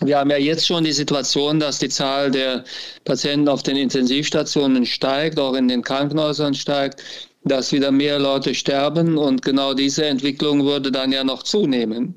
Wir 0.00 0.18
haben 0.18 0.30
ja 0.30 0.38
jetzt 0.38 0.66
schon 0.66 0.84
die 0.84 0.92
Situation, 0.92 1.60
dass 1.60 1.78
die 1.78 1.88
Zahl 1.88 2.30
der 2.30 2.64
Patienten 3.04 3.48
auf 3.48 3.62
den 3.62 3.76
Intensivstationen 3.76 4.86
steigt, 4.86 5.38
auch 5.38 5.54
in 5.54 5.68
den 5.68 5.82
Krankenhäusern 5.82 6.54
steigt, 6.54 7.02
dass 7.44 7.72
wieder 7.72 7.92
mehr 7.92 8.18
Leute 8.18 8.54
sterben 8.54 9.18
und 9.18 9.42
genau 9.42 9.74
diese 9.74 10.06
Entwicklung 10.06 10.64
würde 10.64 10.90
dann 10.90 11.12
ja 11.12 11.22
noch 11.22 11.42
zunehmen. 11.42 12.14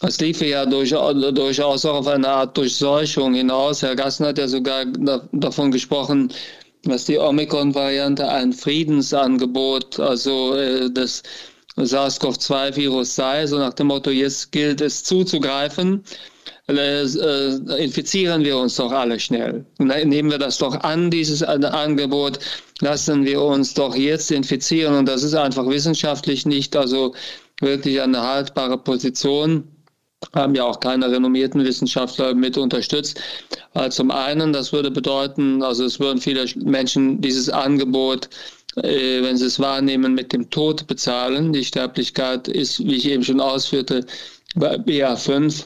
Das 0.00 0.20
liefe 0.20 0.44
ja 0.44 0.66
durchaus 0.66 1.84
auch 1.86 1.94
auf 1.94 2.06
eine 2.08 2.28
Art 2.28 2.56
Durchseuchung 2.56 3.34
hinaus. 3.34 3.82
Herr 3.82 3.96
Gassen 3.96 4.26
hat 4.26 4.38
ja 4.38 4.48
sogar 4.48 4.84
davon 5.32 5.70
gesprochen, 5.70 6.32
dass 6.82 7.06
die 7.06 7.18
Omikron-Variante 7.18 8.28
ein 8.28 8.52
Friedensangebot, 8.52 9.98
also 10.00 10.54
äh, 10.54 10.90
das 10.90 11.22
SARS-CoV-2-Virus 11.76 13.14
sei, 13.14 13.46
so 13.46 13.58
nach 13.58 13.74
dem 13.74 13.88
Motto, 13.88 14.10
jetzt 14.10 14.52
gilt 14.52 14.80
es 14.80 15.02
zuzugreifen, 15.04 16.04
äh, 16.68 17.02
äh, 17.02 17.84
infizieren 17.84 18.44
wir 18.44 18.56
uns 18.56 18.76
doch 18.76 18.92
alle 18.92 19.18
schnell. 19.18 19.66
Nehmen 19.78 20.30
wir 20.30 20.38
das 20.38 20.58
doch 20.58 20.80
an, 20.80 21.10
dieses 21.10 21.42
Angebot, 21.42 22.38
lassen 22.80 23.24
wir 23.24 23.42
uns 23.42 23.74
doch 23.74 23.94
jetzt 23.94 24.30
infizieren 24.30 24.94
und 24.94 25.06
das 25.06 25.22
ist 25.22 25.34
einfach 25.34 25.66
wissenschaftlich 25.68 26.46
nicht 26.46 26.74
also 26.76 27.14
wirklich 27.60 28.00
eine 28.00 28.20
haltbare 28.22 28.78
Position 28.78 29.68
haben 30.34 30.54
ja 30.54 30.64
auch 30.64 30.80
keine 30.80 31.10
renommierten 31.10 31.64
Wissenschaftler 31.64 32.34
mit 32.34 32.56
unterstützt. 32.56 33.20
Also 33.74 34.02
zum 34.02 34.10
einen, 34.10 34.52
das 34.52 34.72
würde 34.72 34.90
bedeuten, 34.90 35.62
also 35.62 35.84
es 35.84 36.00
würden 36.00 36.20
viele 36.20 36.46
Menschen 36.64 37.20
dieses 37.20 37.50
Angebot 37.50 38.28
äh, 38.76 39.22
wenn 39.22 39.36
sie 39.36 39.46
es 39.46 39.60
wahrnehmen, 39.60 40.14
mit 40.14 40.32
dem 40.32 40.50
Tod 40.50 40.86
bezahlen. 40.86 41.52
Die 41.52 41.64
Sterblichkeit 41.64 42.48
ist, 42.48 42.84
wie 42.84 42.96
ich 42.96 43.08
eben 43.08 43.24
schon 43.24 43.40
ausführte, 43.40 44.04
bei 44.54 44.76
BA5 44.76 45.64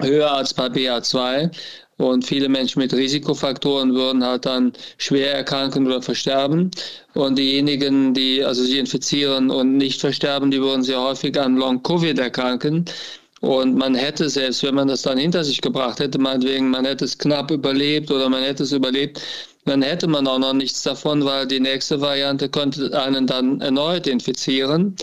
höher 0.00 0.30
als 0.32 0.54
bei 0.54 0.66
BA2. 0.66 1.50
Und 1.98 2.24
viele 2.24 2.48
Menschen 2.48 2.78
mit 2.78 2.94
Risikofaktoren 2.94 3.92
würden 3.92 4.24
halt 4.24 4.46
dann 4.46 4.72
schwer 4.98 5.34
erkranken 5.34 5.86
oder 5.86 6.00
versterben. 6.00 6.70
Und 7.14 7.38
diejenigen, 7.38 8.14
die 8.14 8.44
also 8.44 8.62
sich 8.62 8.76
infizieren 8.76 9.50
und 9.50 9.76
nicht 9.76 10.00
versterben, 10.00 10.52
die 10.52 10.60
würden 10.60 10.84
sehr 10.84 11.00
häufig 11.00 11.38
an 11.40 11.56
Long-Covid 11.56 12.16
erkranken. 12.20 12.84
Und 13.40 13.76
man 13.76 13.94
hätte, 13.94 14.28
selbst 14.28 14.62
wenn 14.62 14.76
man 14.76 14.88
das 14.88 15.02
dann 15.02 15.18
hinter 15.18 15.42
sich 15.44 15.60
gebracht 15.60 15.98
hätte, 15.98 16.18
meinetwegen, 16.18 16.70
man 16.70 16.84
hätte 16.84 17.04
es 17.04 17.18
knapp 17.18 17.50
überlebt 17.50 18.10
oder 18.10 18.28
man 18.28 18.42
hätte 18.42 18.62
es 18.62 18.72
überlebt, 18.72 19.20
dann 19.68 19.82
hätte 19.82 20.06
man 20.06 20.26
auch 20.26 20.38
noch 20.38 20.52
nichts 20.52 20.82
davon, 20.82 21.24
weil 21.24 21.46
die 21.46 21.60
nächste 21.60 22.00
Variante 22.00 22.48
könnte 22.48 22.98
einen 22.98 23.26
dann 23.26 23.60
erneut 23.60 24.06
infizieren. 24.06 24.96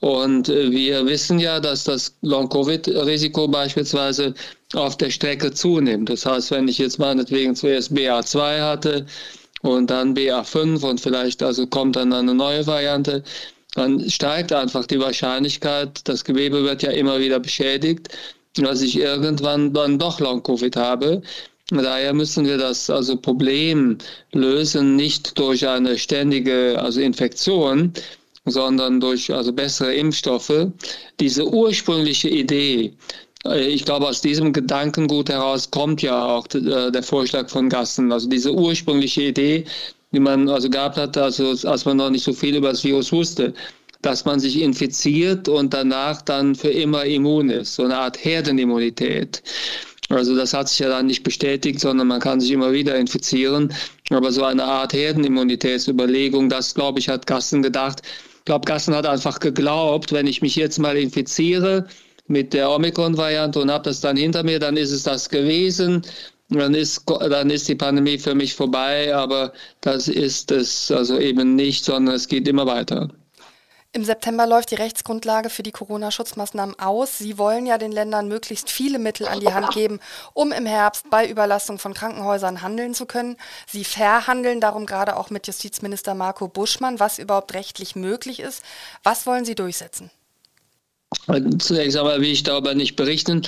Und 0.00 0.48
äh, 0.48 0.70
wir 0.70 1.06
wissen 1.06 1.38
ja, 1.38 1.60
dass 1.60 1.84
das 1.84 2.16
Long-Covid-Risiko 2.22 3.48
beispielsweise 3.48 4.34
auf 4.74 4.96
der 4.96 5.10
Strecke 5.10 5.52
zunimmt. 5.52 6.08
Das 6.10 6.26
heißt, 6.26 6.50
wenn 6.50 6.68
ich 6.68 6.78
jetzt 6.78 6.98
meinetwegen 6.98 7.54
zuerst 7.54 7.92
BA2 7.92 8.60
hatte 8.60 9.06
und 9.62 9.90
dann 9.90 10.14
BA5 10.14 10.84
und 10.84 11.00
vielleicht 11.00 11.42
also 11.42 11.66
kommt 11.66 11.96
dann 11.96 12.12
eine 12.12 12.34
neue 12.34 12.66
Variante, 12.66 13.22
dann 13.74 14.08
steigt 14.08 14.52
einfach 14.52 14.86
die 14.86 14.98
Wahrscheinlichkeit, 14.98 16.00
das 16.04 16.24
Gewebe 16.24 16.64
wird 16.64 16.82
ja 16.82 16.90
immer 16.90 17.20
wieder 17.20 17.38
beschädigt, 17.38 18.08
dass 18.54 18.80
ich 18.80 18.98
irgendwann 18.98 19.72
dann 19.72 19.98
doch 19.98 20.20
Long-Covid 20.20 20.76
habe. 20.76 21.22
Daher 21.70 22.14
müssen 22.14 22.46
wir 22.46 22.56
das 22.56 22.88
also 22.88 23.16
Problem 23.16 23.98
lösen, 24.32 24.96
nicht 24.96 25.38
durch 25.38 25.66
eine 25.68 25.98
ständige 25.98 26.80
also 26.80 27.00
Infektion, 27.00 27.92
sondern 28.46 29.00
durch 29.00 29.30
also 29.32 29.52
bessere 29.52 29.94
Impfstoffe. 29.94 30.68
Diese 31.20 31.46
ursprüngliche 31.46 32.30
Idee, 32.30 32.94
äh, 33.46 33.66
ich 33.68 33.84
glaube, 33.84 34.08
aus 34.08 34.22
diesem 34.22 34.52
Gedankengut 34.52 35.28
heraus 35.28 35.70
kommt 35.70 36.00
ja 36.00 36.24
auch 36.24 36.46
äh, 36.54 36.90
der 36.90 37.02
Vorschlag 37.02 37.50
von 37.50 37.68
Gassen. 37.68 38.12
Also 38.12 38.28
diese 38.30 38.52
ursprüngliche 38.54 39.22
Idee, 39.22 39.64
die 40.12 40.20
man 40.20 40.48
also 40.48 40.70
gehabt 40.70 40.96
hat, 40.96 41.18
also 41.18 41.50
als 41.68 41.84
man 41.84 41.98
noch 41.98 42.08
nicht 42.08 42.24
so 42.24 42.32
viel 42.32 42.56
über 42.56 42.70
das 42.70 42.82
Virus 42.82 43.12
wusste, 43.12 43.52
dass 44.00 44.24
man 44.24 44.40
sich 44.40 44.60
infiziert 44.60 45.48
und 45.48 45.74
danach 45.74 46.22
dann 46.22 46.54
für 46.54 46.70
immer 46.70 47.04
immun 47.04 47.50
ist, 47.50 47.74
so 47.74 47.82
eine 47.82 47.96
Art 47.98 48.24
Herdenimmunität. 48.24 49.42
Also 50.08 50.34
das 50.34 50.54
hat 50.54 50.68
sich 50.68 50.78
ja 50.78 50.88
dann 50.88 51.06
nicht 51.06 51.22
bestätigt, 51.22 51.80
sondern 51.80 52.08
man 52.08 52.20
kann 52.20 52.40
sich 52.40 52.50
immer 52.50 52.72
wieder 52.72 52.96
infizieren. 52.96 53.72
Aber 54.10 54.32
so 54.32 54.44
eine 54.44 54.64
Art 54.64 54.94
Herdenimmunitätsüberlegung, 54.94 56.48
das 56.48 56.74
glaube 56.74 56.98
ich, 56.98 57.08
hat 57.08 57.26
Gassen 57.26 57.62
gedacht. 57.62 58.02
Ich 58.38 58.44
glaube, 58.46 58.64
Gassen 58.64 58.94
hat 58.94 59.06
einfach 59.06 59.38
geglaubt, 59.40 60.12
wenn 60.12 60.26
ich 60.26 60.40
mich 60.40 60.56
jetzt 60.56 60.78
mal 60.78 60.96
infiziere 60.96 61.86
mit 62.26 62.54
der 62.54 62.70
Omikron-Variante 62.70 63.60
und 63.60 63.70
habe 63.70 63.84
das 63.84 64.00
dann 64.00 64.16
hinter 64.16 64.42
mir, 64.42 64.58
dann 64.58 64.76
ist 64.76 64.92
es 64.92 65.02
das 65.02 65.28
gewesen. 65.28 66.02
Dann 66.50 66.74
ist, 66.74 67.02
dann 67.06 67.50
ist 67.50 67.68
die 67.68 67.74
Pandemie 67.74 68.18
für 68.18 68.34
mich 68.34 68.54
vorbei, 68.54 69.14
aber 69.14 69.52
das 69.82 70.08
ist 70.08 70.50
es 70.50 70.90
also 70.90 71.18
eben 71.18 71.56
nicht, 71.56 71.84
sondern 71.84 72.14
es 72.14 72.26
geht 72.26 72.48
immer 72.48 72.64
weiter. 72.64 73.10
Im 73.92 74.04
September 74.04 74.46
läuft 74.46 74.70
die 74.70 74.74
Rechtsgrundlage 74.74 75.48
für 75.48 75.62
die 75.62 75.72
Corona-Schutzmaßnahmen 75.72 76.78
aus. 76.78 77.16
Sie 77.16 77.38
wollen 77.38 77.64
ja 77.64 77.78
den 77.78 77.90
Ländern 77.90 78.28
möglichst 78.28 78.70
viele 78.70 78.98
Mittel 78.98 79.26
an 79.26 79.40
die 79.40 79.52
Hand 79.52 79.70
geben, 79.70 79.98
um 80.34 80.52
im 80.52 80.66
Herbst 80.66 81.08
bei 81.08 81.26
Überlastung 81.26 81.78
von 81.78 81.94
Krankenhäusern 81.94 82.60
handeln 82.60 82.92
zu 82.92 83.06
können. 83.06 83.38
Sie 83.66 83.84
verhandeln 83.84 84.60
darum 84.60 84.84
gerade 84.84 85.16
auch 85.16 85.30
mit 85.30 85.46
Justizminister 85.46 86.14
Marco 86.14 86.48
Buschmann, 86.48 87.00
was 87.00 87.18
überhaupt 87.18 87.54
rechtlich 87.54 87.96
möglich 87.96 88.40
ist. 88.40 88.62
Was 89.04 89.26
wollen 89.26 89.46
Sie 89.46 89.54
durchsetzen? 89.54 90.10
Zunächst 91.58 91.96
einmal 91.96 92.20
will 92.20 92.30
ich 92.30 92.42
darüber 92.42 92.74
nicht 92.74 92.94
berichten. 92.94 93.42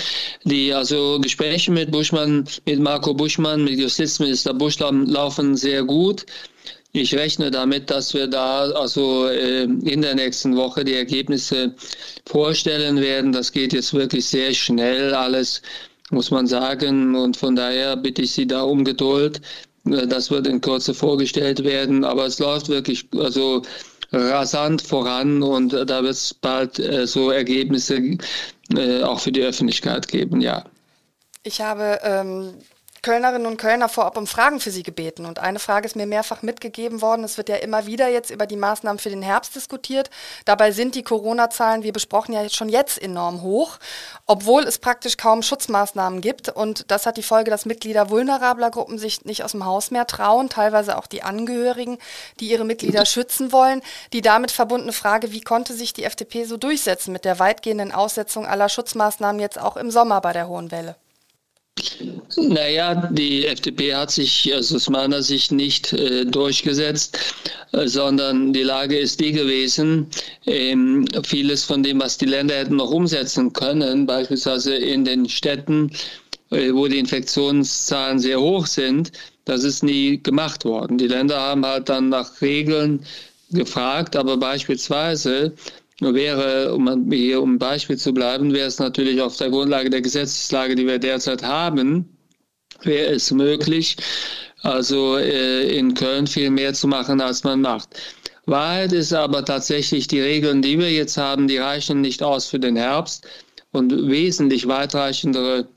Die 0.45 0.73
also 0.73 1.19
Gespräche 1.21 1.71
mit 1.71 1.91
Buschmann, 1.91 2.49
mit 2.65 2.81
Marco 2.81 3.13
Buschmann, 3.13 3.65
mit 3.65 3.79
Justizminister 3.79 4.55
Busch 4.55 4.79
laufen 4.79 5.57
sehr 5.57 5.85
gut. 5.85 6.25
Ich 6.93 7.15
rechne 7.15 7.51
damit, 7.51 7.91
dass 7.91 8.15
wir 8.15 8.27
da 8.27 8.63
also 8.63 9.27
äh, 9.27 9.63
in 9.63 10.03
der 10.03 10.15
nächsten 10.15 10.57
Woche 10.57 10.85
die 10.85 10.95
Ergebnisse 10.95 11.75
vorstellen 12.27 13.01
werden. 13.01 13.33
Das 13.33 13.53
geht 13.53 13.73
jetzt 13.73 13.95
wirklich 13.95 14.27
sehr 14.27 14.53
schnell 14.55 15.15
alles, 15.15 15.63
muss 16.11 16.33
man 16.33 16.49
sagen. 16.49 17.15
Und 17.15 17.37
von 17.37 17.55
daher 17.55 17.97
bitte 17.97 18.23
ich 18.23 18.33
Sie 18.33 18.47
da 18.47 18.63
um 18.63 18.85
Geduld. 18.85 19.41
Äh, 19.87 20.09
das 20.09 20.33
wird 20.33 20.49
in 20.49 20.61
Kürze 20.61 20.93
vorgestellt 20.93 21.63
werden. 21.63 22.05
Aber 22.05 22.27
es 22.27 22.41
läuft 22.41 22.69
wirklich 22.69 23.07
also 23.17 23.63
rasant 24.13 24.83
voran 24.83 25.43
und 25.43 25.73
da 25.73 26.03
wird 26.03 26.15
es 26.15 26.35
bald 26.35 26.79
äh, 26.79 27.07
so 27.07 27.31
Ergebnisse 27.31 28.19
äh, 28.77 29.03
auch 29.03 29.21
für 29.21 29.33
die 29.33 29.43
Öffentlichkeit 29.43 30.09
geben, 30.09 30.41
ja. 30.41 30.65
Ich 31.43 31.61
habe 31.61 31.99
ähm, 32.03 32.55
Kölnerinnen 33.03 33.47
und 33.47 33.57
Kölner 33.57 33.89
vorab 33.89 34.17
um 34.19 34.27
Fragen 34.27 34.61
für 34.61 34.71
Sie 34.71 34.83
gebeten. 34.83 35.25
Und 35.25 35.39
eine 35.39 35.59
Frage 35.59 35.87
ist 35.87 35.97
mir 35.97 36.07
mehrfach 36.07 36.43
mitgegeben 36.43 37.01
worden. 37.01 37.25
Es 37.25 37.39
wird 37.39 37.49
ja 37.49 37.57
immer 37.57 37.87
wieder 37.87 38.09
jetzt 38.09 38.31
über 38.31 38.47
die 38.47 38.57
Maßnahmen 38.57 38.99
für 38.99 39.09
den 39.09 39.23
Herbst 39.23 39.55
diskutiert. 39.55 40.11
Dabei 40.45 40.73
sind 40.73 40.95
die 40.95 41.03
Corona-Zahlen, 41.03 41.83
wie 41.83 41.93
besprochen, 41.93 42.35
ja 42.35 42.49
schon 42.51 42.69
jetzt 42.69 43.01
enorm 43.01 43.43
hoch, 43.43 43.79
obwohl 44.27 44.65
es 44.65 44.79
praktisch 44.79 45.17
kaum 45.17 45.43
Schutzmaßnahmen 45.43 46.21
gibt. 46.21 46.51
Und 46.51 46.91
das 46.91 47.07
hat 47.07 47.17
die 47.17 47.23
Folge, 47.23 47.51
dass 47.51 47.65
Mitglieder 47.65 48.11
vulnerabler 48.11 48.71
Gruppen 48.71 48.99
sich 48.99 49.25
nicht 49.25 49.45
aus 49.45 49.53
dem 49.53 49.65
Haus 49.65 49.91
mehr 49.91 50.07
trauen, 50.07 50.49
teilweise 50.49 50.99
auch 50.99 51.07
die 51.07 51.23
Angehörigen, 51.23 51.99
die 52.39 52.51
ihre 52.51 52.65
Mitglieder 52.65 53.07
schützen 53.07 53.53
wollen. 53.53 53.83
Die 54.13 54.21
damit 54.21 54.51
verbundene 54.51 54.93
Frage, 54.93 55.33
wie 55.33 55.41
konnte 55.41 55.73
sich 55.75 55.93
die 55.93 56.05
FDP 56.05 56.45
so 56.45 56.57
durchsetzen 56.57 57.13
mit 57.13 57.25
der 57.25 57.39
weitgehenden 57.39 57.93
Aussetzung 57.93 58.47
aller 58.47 58.69
Schutzmaßnahmen 58.69 59.41
jetzt 59.41 59.59
auch 59.59 59.77
im 59.77 59.91
Sommer 59.91 60.21
bei 60.21 60.33
der 60.33 60.49
Hohen 60.49 60.71
Welle? 60.71 60.97
Naja, 62.37 62.95
die 63.11 63.47
FDP 63.47 63.95
hat 63.95 64.11
sich 64.11 64.53
also 64.55 64.77
aus 64.77 64.89
meiner 64.89 65.23
Sicht 65.23 65.53
nicht 65.53 65.93
äh, 65.93 66.25
durchgesetzt, 66.25 67.19
äh, 67.73 67.87
sondern 67.87 68.53
die 68.53 68.63
Lage 68.63 68.99
ist 68.99 69.21
die 69.21 69.33
gewesen, 69.33 70.07
ähm, 70.47 71.07
vieles 71.25 71.65
von 71.65 71.83
dem, 71.83 72.01
was 72.01 72.19
die 72.19 72.27
Länder 72.27 72.57
hätten 72.57 72.77
noch 72.77 72.91
umsetzen 72.91 73.53
können, 73.53 74.07
beispielsweise 74.07 74.75
in 74.75 75.05
den 75.05 75.29
Städten, 75.29 75.91
äh, 76.51 76.73
wo 76.73 76.87
die 76.87 76.99
Infektionszahlen 76.99 78.19
sehr 78.19 78.41
hoch 78.41 78.67
sind, 78.67 79.13
das 79.45 79.65
ist 79.65 79.83
nie 79.83 80.23
gemacht 80.23 80.65
worden. 80.65 80.99
Die 80.99 81.09
Länder 81.09 81.41
haben 81.41 81.67
halt 81.67 81.89
dann 81.89 82.09
nach 82.09 82.41
Regeln 82.41 83.05
gefragt, 83.51 84.15
aber 84.15 84.37
beispielsweise 84.37 85.53
wäre, 86.01 86.75
um 86.75 87.11
hier 87.11 87.43
um 87.43 87.59
Beispiel 87.59 87.97
zu 87.97 88.13
bleiben, 88.13 88.53
wäre 88.53 88.69
es 88.69 88.79
natürlich 88.79 89.21
auf 89.21 89.37
der 89.37 89.51
Grundlage 89.51 89.91
der 89.91 90.01
Gesetzeslage, 90.01 90.75
die 90.75 90.87
wir 90.87 90.99
derzeit 90.99 91.43
haben, 91.43 92.09
wäre 92.83 93.13
es 93.13 93.31
möglich, 93.31 93.97
also 94.63 95.17
äh, 95.17 95.77
in 95.77 95.95
Köln 95.95 96.27
viel 96.27 96.51
mehr 96.51 96.75
zu 96.75 96.89
machen, 96.89 97.21
als 97.21 97.45
man 97.45 97.61
macht. 97.61 98.01
Wahrheit 98.47 98.93
ist 98.93 99.13
aber 99.13 99.45
tatsächlich, 99.45 100.09
die 100.09 100.21
Regeln, 100.21 100.63
die 100.63 100.79
wir 100.79 100.91
jetzt 100.91 101.17
haben, 101.17 101.47
die 101.47 101.59
reichen 101.59 102.01
nicht 102.01 102.23
aus 102.23 102.47
für 102.47 102.59
den 102.59 102.77
Herbst 102.77 103.27
und 103.73 104.09
wesentlich 104.09 104.67
weitreichendere 104.67 105.69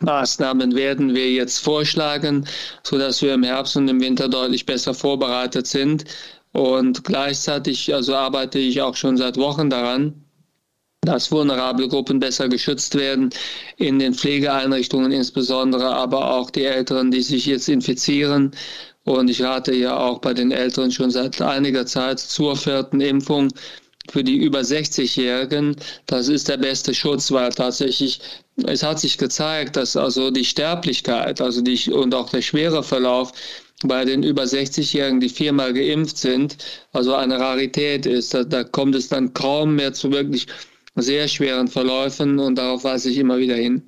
Maßnahmen 0.00 0.74
werden 0.74 1.14
wir 1.14 1.30
jetzt 1.30 1.58
vorschlagen, 1.58 2.46
sodass 2.82 3.20
wir 3.22 3.34
im 3.34 3.42
Herbst 3.42 3.76
und 3.76 3.88
im 3.88 4.00
Winter 4.00 4.28
deutlich 4.28 4.64
besser 4.64 4.94
vorbereitet 4.94 5.66
sind. 5.66 6.04
Und 6.52 7.04
gleichzeitig 7.04 7.94
also 7.94 8.14
arbeite 8.14 8.58
ich 8.58 8.80
auch 8.80 8.96
schon 8.96 9.16
seit 9.16 9.36
Wochen 9.36 9.70
daran, 9.70 10.24
dass 11.02 11.30
vulnerable 11.30 11.88
Gruppen 11.88 12.18
besser 12.18 12.48
geschützt 12.48 12.94
werden 12.94 13.30
in 13.76 13.98
den 13.98 14.14
Pflegeeinrichtungen 14.14 15.12
insbesondere, 15.12 15.86
aber 15.86 16.34
auch 16.34 16.50
die 16.50 16.64
Älteren, 16.64 17.10
die 17.10 17.22
sich 17.22 17.46
jetzt 17.46 17.68
infizieren. 17.68 18.52
Und 19.04 19.30
ich 19.30 19.42
rate 19.42 19.74
ja 19.74 19.96
auch 19.96 20.18
bei 20.18 20.34
den 20.34 20.50
Älteren 20.50 20.90
schon 20.90 21.10
seit 21.10 21.40
einiger 21.40 21.86
Zeit 21.86 22.18
zur 22.20 22.56
vierten 22.56 23.00
Impfung 23.00 23.48
für 24.10 24.24
die 24.24 24.36
über 24.36 24.60
60-Jährigen. 24.60 25.76
Das 26.06 26.28
ist 26.28 26.48
der 26.48 26.56
beste 26.56 26.94
Schutz, 26.94 27.30
weil 27.30 27.50
tatsächlich 27.50 28.20
es 28.66 28.82
hat 28.82 28.98
sich 28.98 29.18
gezeigt, 29.18 29.76
dass 29.76 29.96
also 29.96 30.30
die 30.30 30.44
Sterblichkeit, 30.44 31.40
also 31.40 31.60
die 31.60 31.90
und 31.90 32.14
auch 32.14 32.30
der 32.30 32.42
schwere 32.42 32.82
Verlauf 32.82 33.32
bei 33.84 34.04
den 34.04 34.22
über 34.22 34.42
60-Jährigen, 34.42 35.20
die 35.20 35.28
viermal 35.28 35.72
geimpft 35.72 36.18
sind, 36.18 36.56
also 36.92 37.14
eine 37.14 37.38
Rarität 37.38 38.06
ist. 38.06 38.34
Da, 38.34 38.44
da 38.44 38.64
kommt 38.64 38.94
es 38.94 39.08
dann 39.08 39.32
kaum 39.34 39.76
mehr 39.76 39.92
zu 39.92 40.10
wirklich 40.10 40.46
sehr 40.96 41.28
schweren 41.28 41.68
Verläufen 41.68 42.38
und 42.38 42.56
darauf 42.56 42.84
weise 42.84 43.10
ich 43.10 43.18
immer 43.18 43.38
wieder 43.38 43.54
hin. 43.54 43.87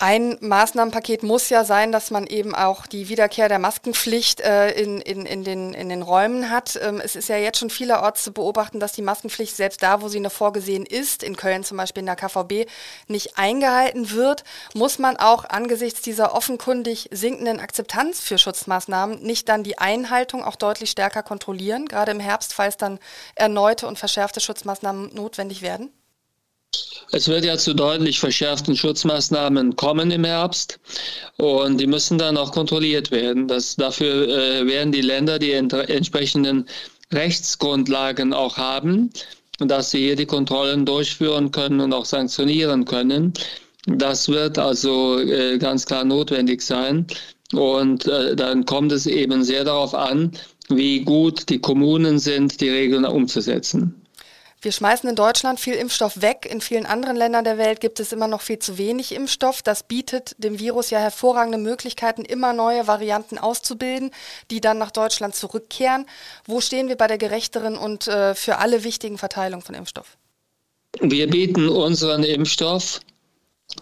Ein 0.00 0.38
Maßnahmenpaket 0.40 1.24
muss 1.24 1.48
ja 1.48 1.64
sein, 1.64 1.90
dass 1.90 2.12
man 2.12 2.28
eben 2.28 2.54
auch 2.54 2.86
die 2.86 3.08
Wiederkehr 3.08 3.48
der 3.48 3.58
Maskenpflicht 3.58 4.40
äh, 4.40 4.70
in, 4.70 5.00
in, 5.00 5.26
in, 5.26 5.42
den, 5.42 5.74
in 5.74 5.88
den 5.88 6.02
Räumen 6.02 6.50
hat. 6.50 6.78
Ähm, 6.80 7.00
es 7.04 7.16
ist 7.16 7.28
ja 7.28 7.36
jetzt 7.36 7.58
schon 7.58 7.68
vielerorts 7.68 8.22
zu 8.22 8.32
beobachten, 8.32 8.78
dass 8.78 8.92
die 8.92 9.02
Maskenpflicht 9.02 9.56
selbst 9.56 9.82
da, 9.82 10.00
wo 10.00 10.06
sie 10.06 10.20
noch 10.20 10.30
vorgesehen 10.30 10.86
ist, 10.86 11.24
in 11.24 11.36
Köln 11.36 11.64
zum 11.64 11.78
Beispiel 11.78 12.02
in 12.02 12.06
der 12.06 12.14
KVB, 12.14 12.70
nicht 13.08 13.38
eingehalten 13.38 14.12
wird. 14.12 14.44
Muss 14.72 15.00
man 15.00 15.16
auch 15.16 15.44
angesichts 15.44 16.00
dieser 16.00 16.32
offenkundig 16.32 17.08
sinkenden 17.10 17.58
Akzeptanz 17.58 18.20
für 18.20 18.38
Schutzmaßnahmen 18.38 19.20
nicht 19.22 19.48
dann 19.48 19.64
die 19.64 19.78
Einhaltung 19.78 20.44
auch 20.44 20.54
deutlich 20.54 20.90
stärker 20.90 21.24
kontrollieren, 21.24 21.86
gerade 21.86 22.12
im 22.12 22.20
Herbst, 22.20 22.54
falls 22.54 22.76
dann 22.76 23.00
erneute 23.34 23.88
und 23.88 23.98
verschärfte 23.98 24.38
Schutzmaßnahmen 24.38 25.12
notwendig 25.12 25.60
werden? 25.60 25.90
Es 27.10 27.26
wird 27.26 27.44
ja 27.44 27.56
zu 27.56 27.74
deutlich 27.74 28.20
verschärften 28.20 28.76
Schutzmaßnahmen 28.76 29.76
kommen 29.76 30.10
im 30.10 30.24
Herbst 30.24 30.78
und 31.38 31.78
die 31.80 31.86
müssen 31.86 32.18
dann 32.18 32.36
auch 32.36 32.52
kontrolliert 32.52 33.10
werden. 33.10 33.48
Das, 33.48 33.76
dafür 33.76 34.28
äh, 34.28 34.66
werden 34.66 34.92
die 34.92 35.00
Länder 35.00 35.38
die 35.38 35.52
ent 35.52 35.72
entsprechenden 35.72 36.66
Rechtsgrundlagen 37.10 38.34
auch 38.34 38.58
haben, 38.58 39.10
dass 39.58 39.90
sie 39.90 40.00
hier 40.00 40.16
die 40.16 40.26
Kontrollen 40.26 40.84
durchführen 40.84 41.50
können 41.50 41.80
und 41.80 41.94
auch 41.94 42.04
sanktionieren 42.04 42.84
können. 42.84 43.32
Das 43.86 44.28
wird 44.28 44.58
also 44.58 45.18
äh, 45.18 45.56
ganz 45.56 45.86
klar 45.86 46.04
notwendig 46.04 46.60
sein. 46.60 47.06
Und 47.54 48.06
äh, 48.06 48.36
dann 48.36 48.66
kommt 48.66 48.92
es 48.92 49.06
eben 49.06 49.42
sehr 49.42 49.64
darauf 49.64 49.94
an, 49.94 50.32
wie 50.68 51.00
gut 51.00 51.48
die 51.48 51.58
Kommunen 51.58 52.18
sind, 52.18 52.60
die 52.60 52.68
Regeln 52.68 53.06
umzusetzen. 53.06 53.94
Wir 54.60 54.72
schmeißen 54.72 55.08
in 55.08 55.14
Deutschland 55.14 55.60
viel 55.60 55.74
Impfstoff 55.74 56.20
weg. 56.20 56.48
In 56.50 56.60
vielen 56.60 56.84
anderen 56.84 57.16
Ländern 57.16 57.44
der 57.44 57.58
Welt 57.58 57.80
gibt 57.80 58.00
es 58.00 58.12
immer 58.12 58.26
noch 58.26 58.40
viel 58.40 58.58
zu 58.58 58.76
wenig 58.76 59.14
Impfstoff. 59.14 59.62
Das 59.62 59.84
bietet 59.84 60.34
dem 60.38 60.58
Virus 60.58 60.90
ja 60.90 60.98
hervorragende 60.98 61.58
Möglichkeiten, 61.58 62.24
immer 62.24 62.52
neue 62.52 62.88
Varianten 62.88 63.38
auszubilden, 63.38 64.10
die 64.50 64.60
dann 64.60 64.78
nach 64.78 64.90
Deutschland 64.90 65.36
zurückkehren. 65.36 66.06
Wo 66.44 66.60
stehen 66.60 66.88
wir 66.88 66.96
bei 66.96 67.06
der 67.06 67.18
gerechteren 67.18 67.76
und 67.76 68.08
äh, 68.08 68.34
für 68.34 68.58
alle 68.58 68.82
wichtigen 68.82 69.16
Verteilung 69.16 69.62
von 69.62 69.76
Impfstoff? 69.76 70.16
Wir 71.00 71.28
bieten 71.28 71.68
unseren 71.68 72.24
Impfstoff 72.24 73.00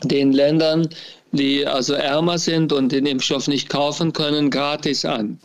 den 0.03 0.33
Ländern, 0.33 0.89
die 1.33 1.67
also 1.67 1.95
ärmer 1.95 2.39
sind 2.39 2.73
und 2.73 2.93
den 2.93 3.07
Impfstoff 3.07 3.49
nicht 3.49 3.71
kaufen 3.71 4.13
können, 4.13 4.51
gratis 4.51 5.05
an. 5.07 5.41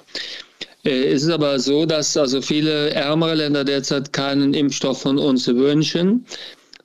Äh, 0.83 1.05
es 1.13 1.23
ist 1.23 1.29
aber 1.29 1.59
so, 1.59 1.85
dass 1.85 2.17
also 2.17 2.41
viele 2.41 2.91
ärmere 2.91 3.35
Länder 3.35 3.63
derzeit 3.63 4.13
keinen 4.13 4.53
Impfstoff 4.53 5.01
von 5.01 5.17
uns 5.17 5.47
wünschen, 5.47 6.25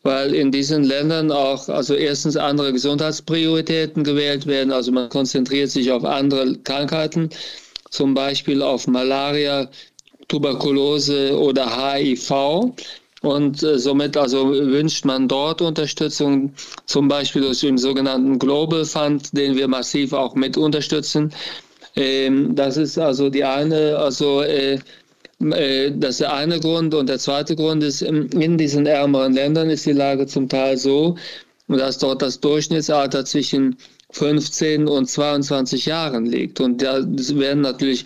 weil 0.02 0.34
in 0.34 0.52
diesen 0.52 0.84
Ländern 0.84 1.32
auch 1.32 1.68
also 1.68 1.94
erstens 1.94 2.36
andere 2.36 2.72
Gesundheitsprioritäten 2.72 4.04
gewählt 4.04 4.46
werden. 4.46 4.72
Also 4.72 4.92
man 4.92 5.08
konzentriert 5.08 5.70
sich 5.70 5.90
auf 5.90 6.04
andere 6.04 6.56
Krankheiten, 6.58 7.30
zum 7.90 8.14
Beispiel 8.14 8.62
auf 8.62 8.86
Malaria, 8.86 9.68
Tuberkulose 10.28 11.38
oder 11.38 11.94
HIV. 11.94 12.72
Und 13.22 13.62
äh, 13.62 13.78
somit 13.78 14.16
also 14.16 14.50
wünscht 14.50 15.04
man 15.04 15.26
dort 15.26 15.60
Unterstützung, 15.60 16.52
zum 16.84 17.08
Beispiel 17.08 17.42
durch 17.42 17.60
den 17.60 17.78
sogenannten 17.78 18.38
Global 18.38 18.84
Fund, 18.84 19.36
den 19.36 19.56
wir 19.56 19.66
massiv 19.66 20.12
auch 20.12 20.34
mit 20.34 20.56
unterstützen. 20.56 21.32
Ähm, 21.96 22.54
das 22.54 22.76
ist 22.76 22.98
also 22.98 23.30
die 23.30 23.44
eine, 23.44 23.96
also 23.96 24.42
äh, 24.42 24.78
äh, 25.40 25.92
das 25.96 26.10
ist 26.12 26.20
der 26.20 26.34
eine 26.34 26.60
Grund. 26.60 26.94
Und 26.94 27.08
der 27.08 27.18
zweite 27.18 27.56
Grund 27.56 27.82
ist, 27.82 28.02
ähm, 28.02 28.28
in 28.38 28.58
diesen 28.58 28.86
ärmeren 28.86 29.32
Ländern 29.32 29.70
ist 29.70 29.86
die 29.86 29.92
Lage 29.92 30.26
zum 30.26 30.48
Teil 30.48 30.76
so, 30.76 31.16
dass 31.68 31.98
dort 31.98 32.22
das 32.22 32.40
Durchschnittsalter 32.40 33.24
zwischen 33.24 33.76
15 34.10 34.86
und 34.88 35.06
22 35.08 35.86
Jahren 35.86 36.26
liegt. 36.26 36.60
Und 36.60 36.82
da 36.82 37.00
werden 37.04 37.62
natürlich 37.62 38.04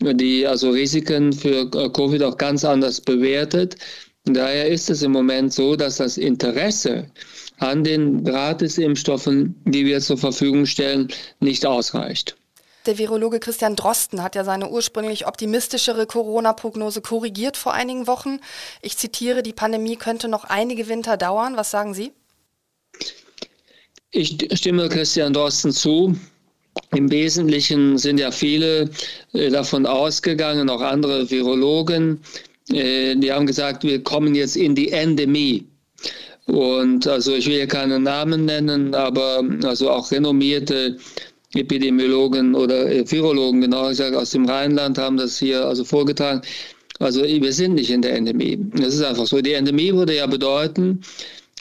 die 0.00 0.46
also 0.46 0.70
Risiken 0.70 1.32
für 1.32 1.70
Covid 1.70 2.22
auch 2.22 2.36
ganz 2.36 2.64
anders 2.64 3.00
bewertet. 3.00 3.76
Daher 4.24 4.68
ist 4.68 4.90
es 4.90 5.02
im 5.02 5.12
Moment 5.12 5.52
so, 5.52 5.76
dass 5.76 5.98
das 5.98 6.18
Interesse 6.18 7.06
an 7.58 7.84
den 7.84 8.24
Gratisimpfstoffen, 8.24 9.54
die 9.64 9.86
wir 9.86 10.00
zur 10.00 10.18
Verfügung 10.18 10.66
stellen, 10.66 11.08
nicht 11.40 11.64
ausreicht. 11.64 12.36
Der 12.86 12.98
Virologe 12.98 13.40
Christian 13.40 13.74
Drosten 13.74 14.22
hat 14.22 14.36
ja 14.36 14.44
seine 14.44 14.70
ursprünglich 14.70 15.26
optimistischere 15.26 16.06
Corona-Prognose 16.06 17.00
korrigiert 17.00 17.56
vor 17.56 17.74
einigen 17.74 18.06
Wochen. 18.06 18.38
Ich 18.80 18.96
zitiere, 18.96 19.42
die 19.42 19.52
Pandemie 19.52 19.96
könnte 19.96 20.28
noch 20.28 20.44
einige 20.44 20.88
Winter 20.88 21.16
dauern. 21.16 21.56
Was 21.56 21.72
sagen 21.72 21.94
Sie? 21.94 22.12
Ich 24.12 24.38
stimme 24.54 24.88
Christian 24.88 25.32
Drosten 25.32 25.72
zu. 25.72 26.16
Im 26.94 27.10
Wesentlichen 27.10 27.98
sind 27.98 28.18
ja 28.18 28.30
viele 28.30 28.90
äh, 29.32 29.50
davon 29.50 29.86
ausgegangen, 29.86 30.70
auch 30.70 30.80
andere 30.80 31.28
Virologen, 31.30 32.20
äh, 32.70 33.16
die 33.16 33.32
haben 33.32 33.46
gesagt, 33.46 33.82
wir 33.82 34.02
kommen 34.02 34.34
jetzt 34.34 34.56
in 34.56 34.74
die 34.74 34.92
Endemie. 34.92 35.66
Und 36.46 37.06
also 37.06 37.34
ich 37.34 37.46
will 37.46 37.56
hier 37.56 37.66
keine 37.66 37.98
Namen 37.98 38.44
nennen, 38.44 38.94
aber 38.94 39.42
also 39.64 39.90
auch 39.90 40.10
renommierte 40.12 40.98
Epidemiologen 41.54 42.54
oder 42.54 42.90
äh, 42.90 43.10
Virologen, 43.10 43.60
genau 43.60 43.88
gesagt, 43.88 44.16
aus 44.16 44.30
dem 44.30 44.46
Rheinland 44.46 44.98
haben 44.98 45.16
das 45.16 45.38
hier 45.38 45.64
also 45.64 45.84
vorgetragen. 45.84 46.42
Also 46.98 47.22
wir 47.22 47.52
sind 47.52 47.74
nicht 47.74 47.90
in 47.90 48.02
der 48.02 48.14
Endemie. 48.14 48.58
Das 48.74 48.94
ist 48.94 49.02
einfach 49.02 49.26
so. 49.26 49.40
Die 49.40 49.52
Endemie 49.52 49.92
würde 49.92 50.16
ja 50.16 50.26
bedeuten, 50.26 51.02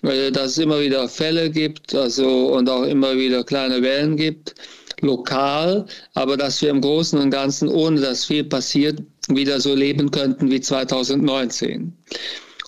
dass 0.02 0.52
es 0.52 0.58
immer 0.60 0.80
wieder 0.80 1.10
Fälle 1.10 1.50
gibt, 1.50 1.93
also 1.93 2.54
und 2.54 2.69
auch 2.69 2.84
immer 2.84 3.17
wieder 3.17 3.43
kleine 3.43 3.82
Wellen 3.82 4.15
gibt 4.15 4.56
lokal, 5.02 5.86
aber 6.13 6.38
dass 6.38 6.62
wir 6.62 6.69
im 6.69 6.82
Großen 6.82 7.19
und 7.19 7.30
Ganzen, 7.30 7.69
ohne 7.69 8.02
dass 8.02 8.26
viel 8.26 8.43
passiert, 8.43 9.02
wieder 9.28 9.60
so 9.60 9.74
leben 9.74 10.12
könnten 10.12 10.52
wie 10.52 10.62
2019. 10.62 11.93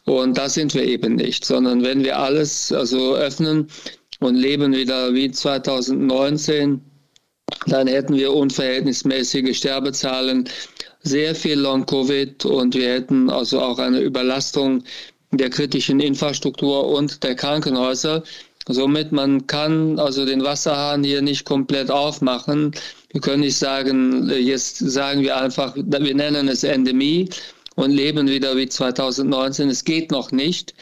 Und 0.05 0.37
das 0.37 0.53
sind 0.53 0.73
wir 0.73 0.83
eben 0.83 1.15
nicht, 1.15 1.45
sondern 1.45 1.83
wenn 1.83 2.03
wir 2.03 2.17
alles 2.17 2.71
also 2.71 3.15
öffnen 3.15 3.67
und 4.19 4.35
leben 4.35 4.73
wieder 4.73 5.13
wie 5.13 5.29
2019, 5.29 6.81
dann 7.67 7.87
hätten 7.87 8.15
wir 8.15 8.33
unverhältnismäßige 8.33 9.57
Sterbezahlen, 9.57 10.49
sehr 11.03 11.35
viel 11.35 11.59
Long-Covid 11.59 12.45
und 12.45 12.75
wir 12.75 12.89
hätten 12.89 13.29
also 13.29 13.61
auch 13.61 13.79
eine 13.79 13.99
Überlastung 13.99 14.83
der 15.31 15.49
kritischen 15.49 15.99
Infrastruktur 15.99 16.87
und 16.87 17.23
der 17.23 17.35
Krankenhäuser, 17.35 18.23
Somit 18.69 19.13
man 19.13 19.47
kann 19.47 19.97
also 19.97 20.25
den 20.25 20.43
Wasserhahn 20.43 21.03
hier 21.03 21.21
nicht 21.21 21.45
komplett 21.45 21.89
aufmachen. 21.89 22.71
Wir 23.11 23.21
können 23.21 23.41
nicht 23.41 23.57
sagen, 23.57 24.29
jetzt 24.29 24.79
sagen 24.79 25.21
wir 25.21 25.37
einfach, 25.37 25.73
wir 25.75 26.15
nennen 26.15 26.49
es 26.49 26.63
Endemie 26.65 27.29
und 27.75 27.91
leben 27.91 28.27
wieder 28.27 28.57
wie 28.57 28.67
2019. 28.67 29.69
Es 29.69 29.85
geht 29.85 30.11
noch 30.11 30.31
nicht. 30.31 30.73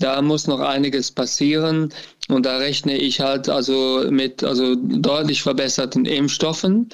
Da 0.00 0.22
muss 0.22 0.46
noch 0.46 0.60
einiges 0.60 1.10
passieren 1.10 1.92
und 2.28 2.46
da 2.46 2.58
rechne 2.58 2.96
ich 2.96 3.20
halt 3.20 3.48
also 3.48 4.04
mit 4.10 4.44
also 4.44 4.76
deutlich 4.76 5.42
verbesserten 5.42 6.04
Impfstoffen. 6.04 6.88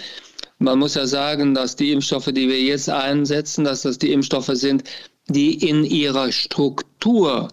Man 0.58 0.78
muss 0.78 0.94
ja 0.94 1.06
sagen, 1.06 1.52
dass 1.54 1.76
die 1.76 1.92
Impfstoffe, 1.92 2.30
die 2.32 2.48
wir 2.48 2.60
jetzt 2.60 2.88
einsetzen, 2.88 3.64
dass 3.64 3.82
das 3.82 3.98
die 3.98 4.12
Impfstoffe 4.12 4.50
sind, 4.54 4.84
die 5.28 5.68
in 5.68 5.84
ihrer 5.84 6.32
Struktur 6.32 7.48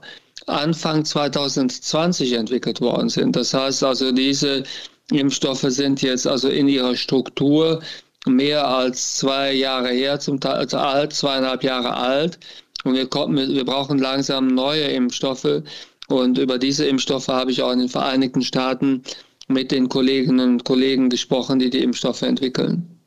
Anfang 0.47 1.03
2020 1.03 2.33
entwickelt 2.33 2.79
worden 2.79 3.09
sind. 3.09 3.35
Das 3.35 3.53
heißt 3.53 3.83
also, 3.83 4.11
diese 4.13 4.63
Impfstoffe 5.11 5.65
sind 5.67 6.01
jetzt 6.01 6.27
also 6.27 6.47
in 6.47 6.69
ihrer 6.69 6.95
Struktur 6.95 7.81
mehr 8.25 8.67
als 8.67 9.17
zwei 9.17 9.51
Jahre 9.53 9.89
her, 9.89 10.19
zum 10.19 10.39
Teil 10.39 10.53
also 10.53 10.77
alt, 10.77 11.13
zweieinhalb 11.13 11.63
Jahre 11.63 11.95
alt. 11.95 12.39
Und 12.83 12.95
wir, 12.95 13.07
kommen, 13.07 13.37
wir 13.37 13.65
brauchen 13.65 13.99
langsam 13.99 14.47
neue 14.47 14.83
Impfstoffe. 14.83 15.63
Und 16.07 16.37
über 16.37 16.57
diese 16.57 16.85
Impfstoffe 16.85 17.27
habe 17.27 17.51
ich 17.51 17.61
auch 17.61 17.71
in 17.71 17.79
den 17.79 17.89
Vereinigten 17.89 18.41
Staaten 18.41 19.03
mit 19.47 19.71
den 19.71 19.89
Kolleginnen 19.89 20.53
und 20.53 20.63
Kollegen 20.63 21.09
gesprochen, 21.09 21.59
die 21.59 21.69
die 21.69 21.83
Impfstoffe 21.83 22.21
entwickeln. 22.21 23.01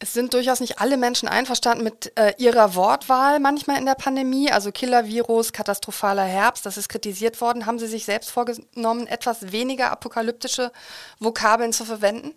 Es 0.00 0.12
sind 0.12 0.34
durchaus 0.34 0.60
nicht 0.60 0.80
alle 0.80 0.96
Menschen 0.96 1.28
einverstanden 1.28 1.82
mit 1.84 2.12
äh, 2.16 2.34
ihrer 2.36 2.74
Wortwahl 2.74 3.40
manchmal 3.40 3.78
in 3.78 3.86
der 3.86 3.94
Pandemie. 3.94 4.50
Also 4.50 4.70
Killer-Virus, 4.70 5.52
katastrophaler 5.52 6.24
Herbst, 6.24 6.66
das 6.66 6.76
ist 6.76 6.88
kritisiert 6.88 7.40
worden. 7.40 7.64
Haben 7.64 7.78
Sie 7.78 7.86
sich 7.86 8.04
selbst 8.04 8.30
vorgenommen, 8.30 9.06
etwas 9.06 9.52
weniger 9.52 9.90
apokalyptische 9.90 10.72
Vokabeln 11.20 11.72
zu 11.72 11.84
verwenden? 11.84 12.34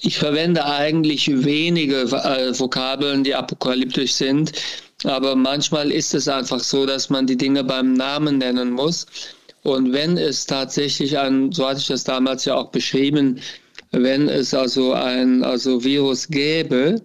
Ich 0.00 0.18
verwende 0.18 0.64
eigentlich 0.64 1.28
wenige 1.44 2.02
äh, 2.02 2.58
Vokabeln, 2.58 3.24
die 3.24 3.34
apokalyptisch 3.34 4.14
sind. 4.14 4.52
Aber 5.04 5.36
manchmal 5.36 5.92
ist 5.92 6.14
es 6.14 6.26
einfach 6.28 6.60
so, 6.60 6.86
dass 6.86 7.10
man 7.10 7.26
die 7.26 7.36
Dinge 7.36 7.62
beim 7.64 7.92
Namen 7.92 8.38
nennen 8.38 8.70
muss. 8.70 9.06
Und 9.62 9.92
wenn 9.92 10.16
es 10.16 10.46
tatsächlich 10.46 11.18
ein, 11.18 11.52
so 11.52 11.68
hatte 11.68 11.80
ich 11.80 11.88
das 11.88 12.04
damals 12.04 12.44
ja 12.44 12.54
auch 12.54 12.70
beschrieben, 12.70 13.40
wenn 13.92 14.28
es 14.28 14.54
also 14.54 14.92
ein 14.92 15.42
also 15.42 15.82
Virus 15.82 16.28
gäbe, 16.28 17.00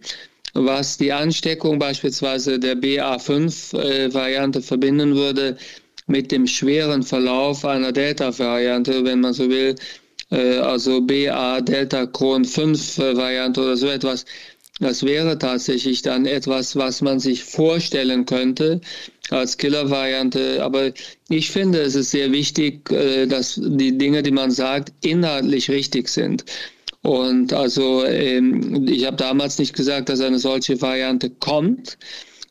was 0.53 0.97
die 0.97 1.11
Ansteckung 1.11 1.79
beispielsweise 1.79 2.59
der 2.59 2.75
BA5-Variante 2.75 4.59
äh, 4.59 4.61
verbinden 4.61 5.15
würde 5.15 5.57
mit 6.07 6.31
dem 6.31 6.45
schweren 6.45 7.03
Verlauf 7.03 7.63
einer 7.63 7.91
Delta-Variante, 7.91 9.03
wenn 9.05 9.21
man 9.21 9.33
so 9.33 9.49
will, 9.49 9.75
äh, 10.31 10.57
also 10.57 11.01
BA-Delta-Chron-5-Variante 11.01 13.61
oder 13.61 13.77
so 13.77 13.87
etwas. 13.87 14.25
Das 14.79 15.03
wäre 15.03 15.37
tatsächlich 15.37 16.01
dann 16.01 16.25
etwas, 16.25 16.75
was 16.75 17.01
man 17.01 17.19
sich 17.19 17.43
vorstellen 17.43 18.25
könnte 18.25 18.81
als 19.29 19.57
Killer-Variante. 19.57 20.63
Aber 20.63 20.91
ich 21.29 21.51
finde, 21.51 21.81
es 21.81 21.93
ist 21.93 22.09
sehr 22.11 22.31
wichtig, 22.31 22.89
äh, 22.91 23.27
dass 23.27 23.59
die 23.61 23.95
Dinge, 23.97 24.23
die 24.23 24.31
man 24.31 24.49
sagt, 24.49 24.93
inhaltlich 25.01 25.69
richtig 25.69 26.07
sind. 26.09 26.45
Und 27.03 27.53
also 27.53 28.05
ähm, 28.05 28.87
ich 28.87 29.05
habe 29.05 29.17
damals 29.17 29.59
nicht 29.59 29.75
gesagt, 29.75 30.09
dass 30.09 30.21
eine 30.21 30.39
solche 30.39 30.81
Variante 30.81 31.29
kommt, 31.29 31.97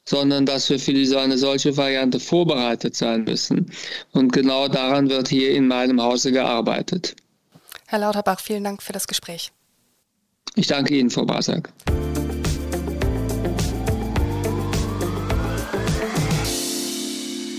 sondern 0.04 0.46
dass 0.46 0.70
wir 0.70 0.78
für 0.78 0.92
diese, 0.92 1.20
eine 1.20 1.38
solche 1.38 1.76
Variante 1.76 2.18
vorbereitet 2.18 2.96
sein 2.96 3.24
müssen. 3.24 3.70
Und 4.12 4.32
genau 4.32 4.68
daran 4.68 5.08
wird 5.08 5.28
hier 5.28 5.50
in 5.50 5.68
meinem 5.68 6.02
Hause 6.02 6.32
gearbeitet. 6.32 7.14
Herr 7.90 7.98
Lauterbach, 7.98 8.38
vielen 8.38 8.62
Dank 8.62 8.84
für 8.84 8.92
das 8.92 9.08
Gespräch. 9.08 9.50
Ich 10.54 10.68
danke 10.68 10.94
Ihnen, 10.94 11.10
Frau 11.10 11.24
Basak. 11.24 11.72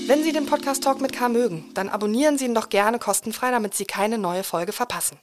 Wenn 0.07 0.23
Sie 0.23 0.31
den 0.31 0.45
Podcast 0.45 0.85
Talk 0.85 1.01
mit 1.01 1.11
K 1.11 1.27
mögen, 1.27 1.69
dann 1.73 1.89
abonnieren 1.89 2.37
Sie 2.37 2.45
ihn 2.45 2.55
doch 2.55 2.69
gerne 2.69 2.97
kostenfrei, 2.97 3.51
damit 3.51 3.75
Sie 3.75 3.83
keine 3.83 4.17
neue 4.17 4.43
Folge 4.43 4.71
verpassen. 4.71 5.19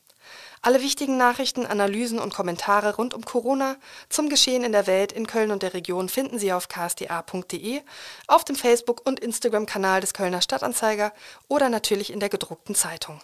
Alle 0.60 0.82
wichtigen 0.82 1.16
Nachrichten, 1.16 1.64
Analysen 1.64 2.18
und 2.18 2.34
Kommentare 2.34 2.96
rund 2.96 3.14
um 3.14 3.24
Corona 3.24 3.76
zum 4.10 4.28
Geschehen 4.28 4.62
in 4.62 4.72
der 4.72 4.86
Welt, 4.86 5.12
in 5.12 5.26
Köln 5.26 5.52
und 5.52 5.62
der 5.62 5.72
Region 5.72 6.10
finden 6.10 6.38
Sie 6.38 6.52
auf 6.52 6.68
ksda.de, 6.68 7.80
auf 8.26 8.44
dem 8.44 8.56
Facebook- 8.56 9.06
und 9.06 9.20
Instagram-Kanal 9.20 10.02
des 10.02 10.12
Kölner 10.12 10.42
Stadtanzeiger 10.42 11.14
oder 11.48 11.70
natürlich 11.70 12.12
in 12.12 12.20
der 12.20 12.28
gedruckten 12.28 12.74
Zeitung. 12.74 13.22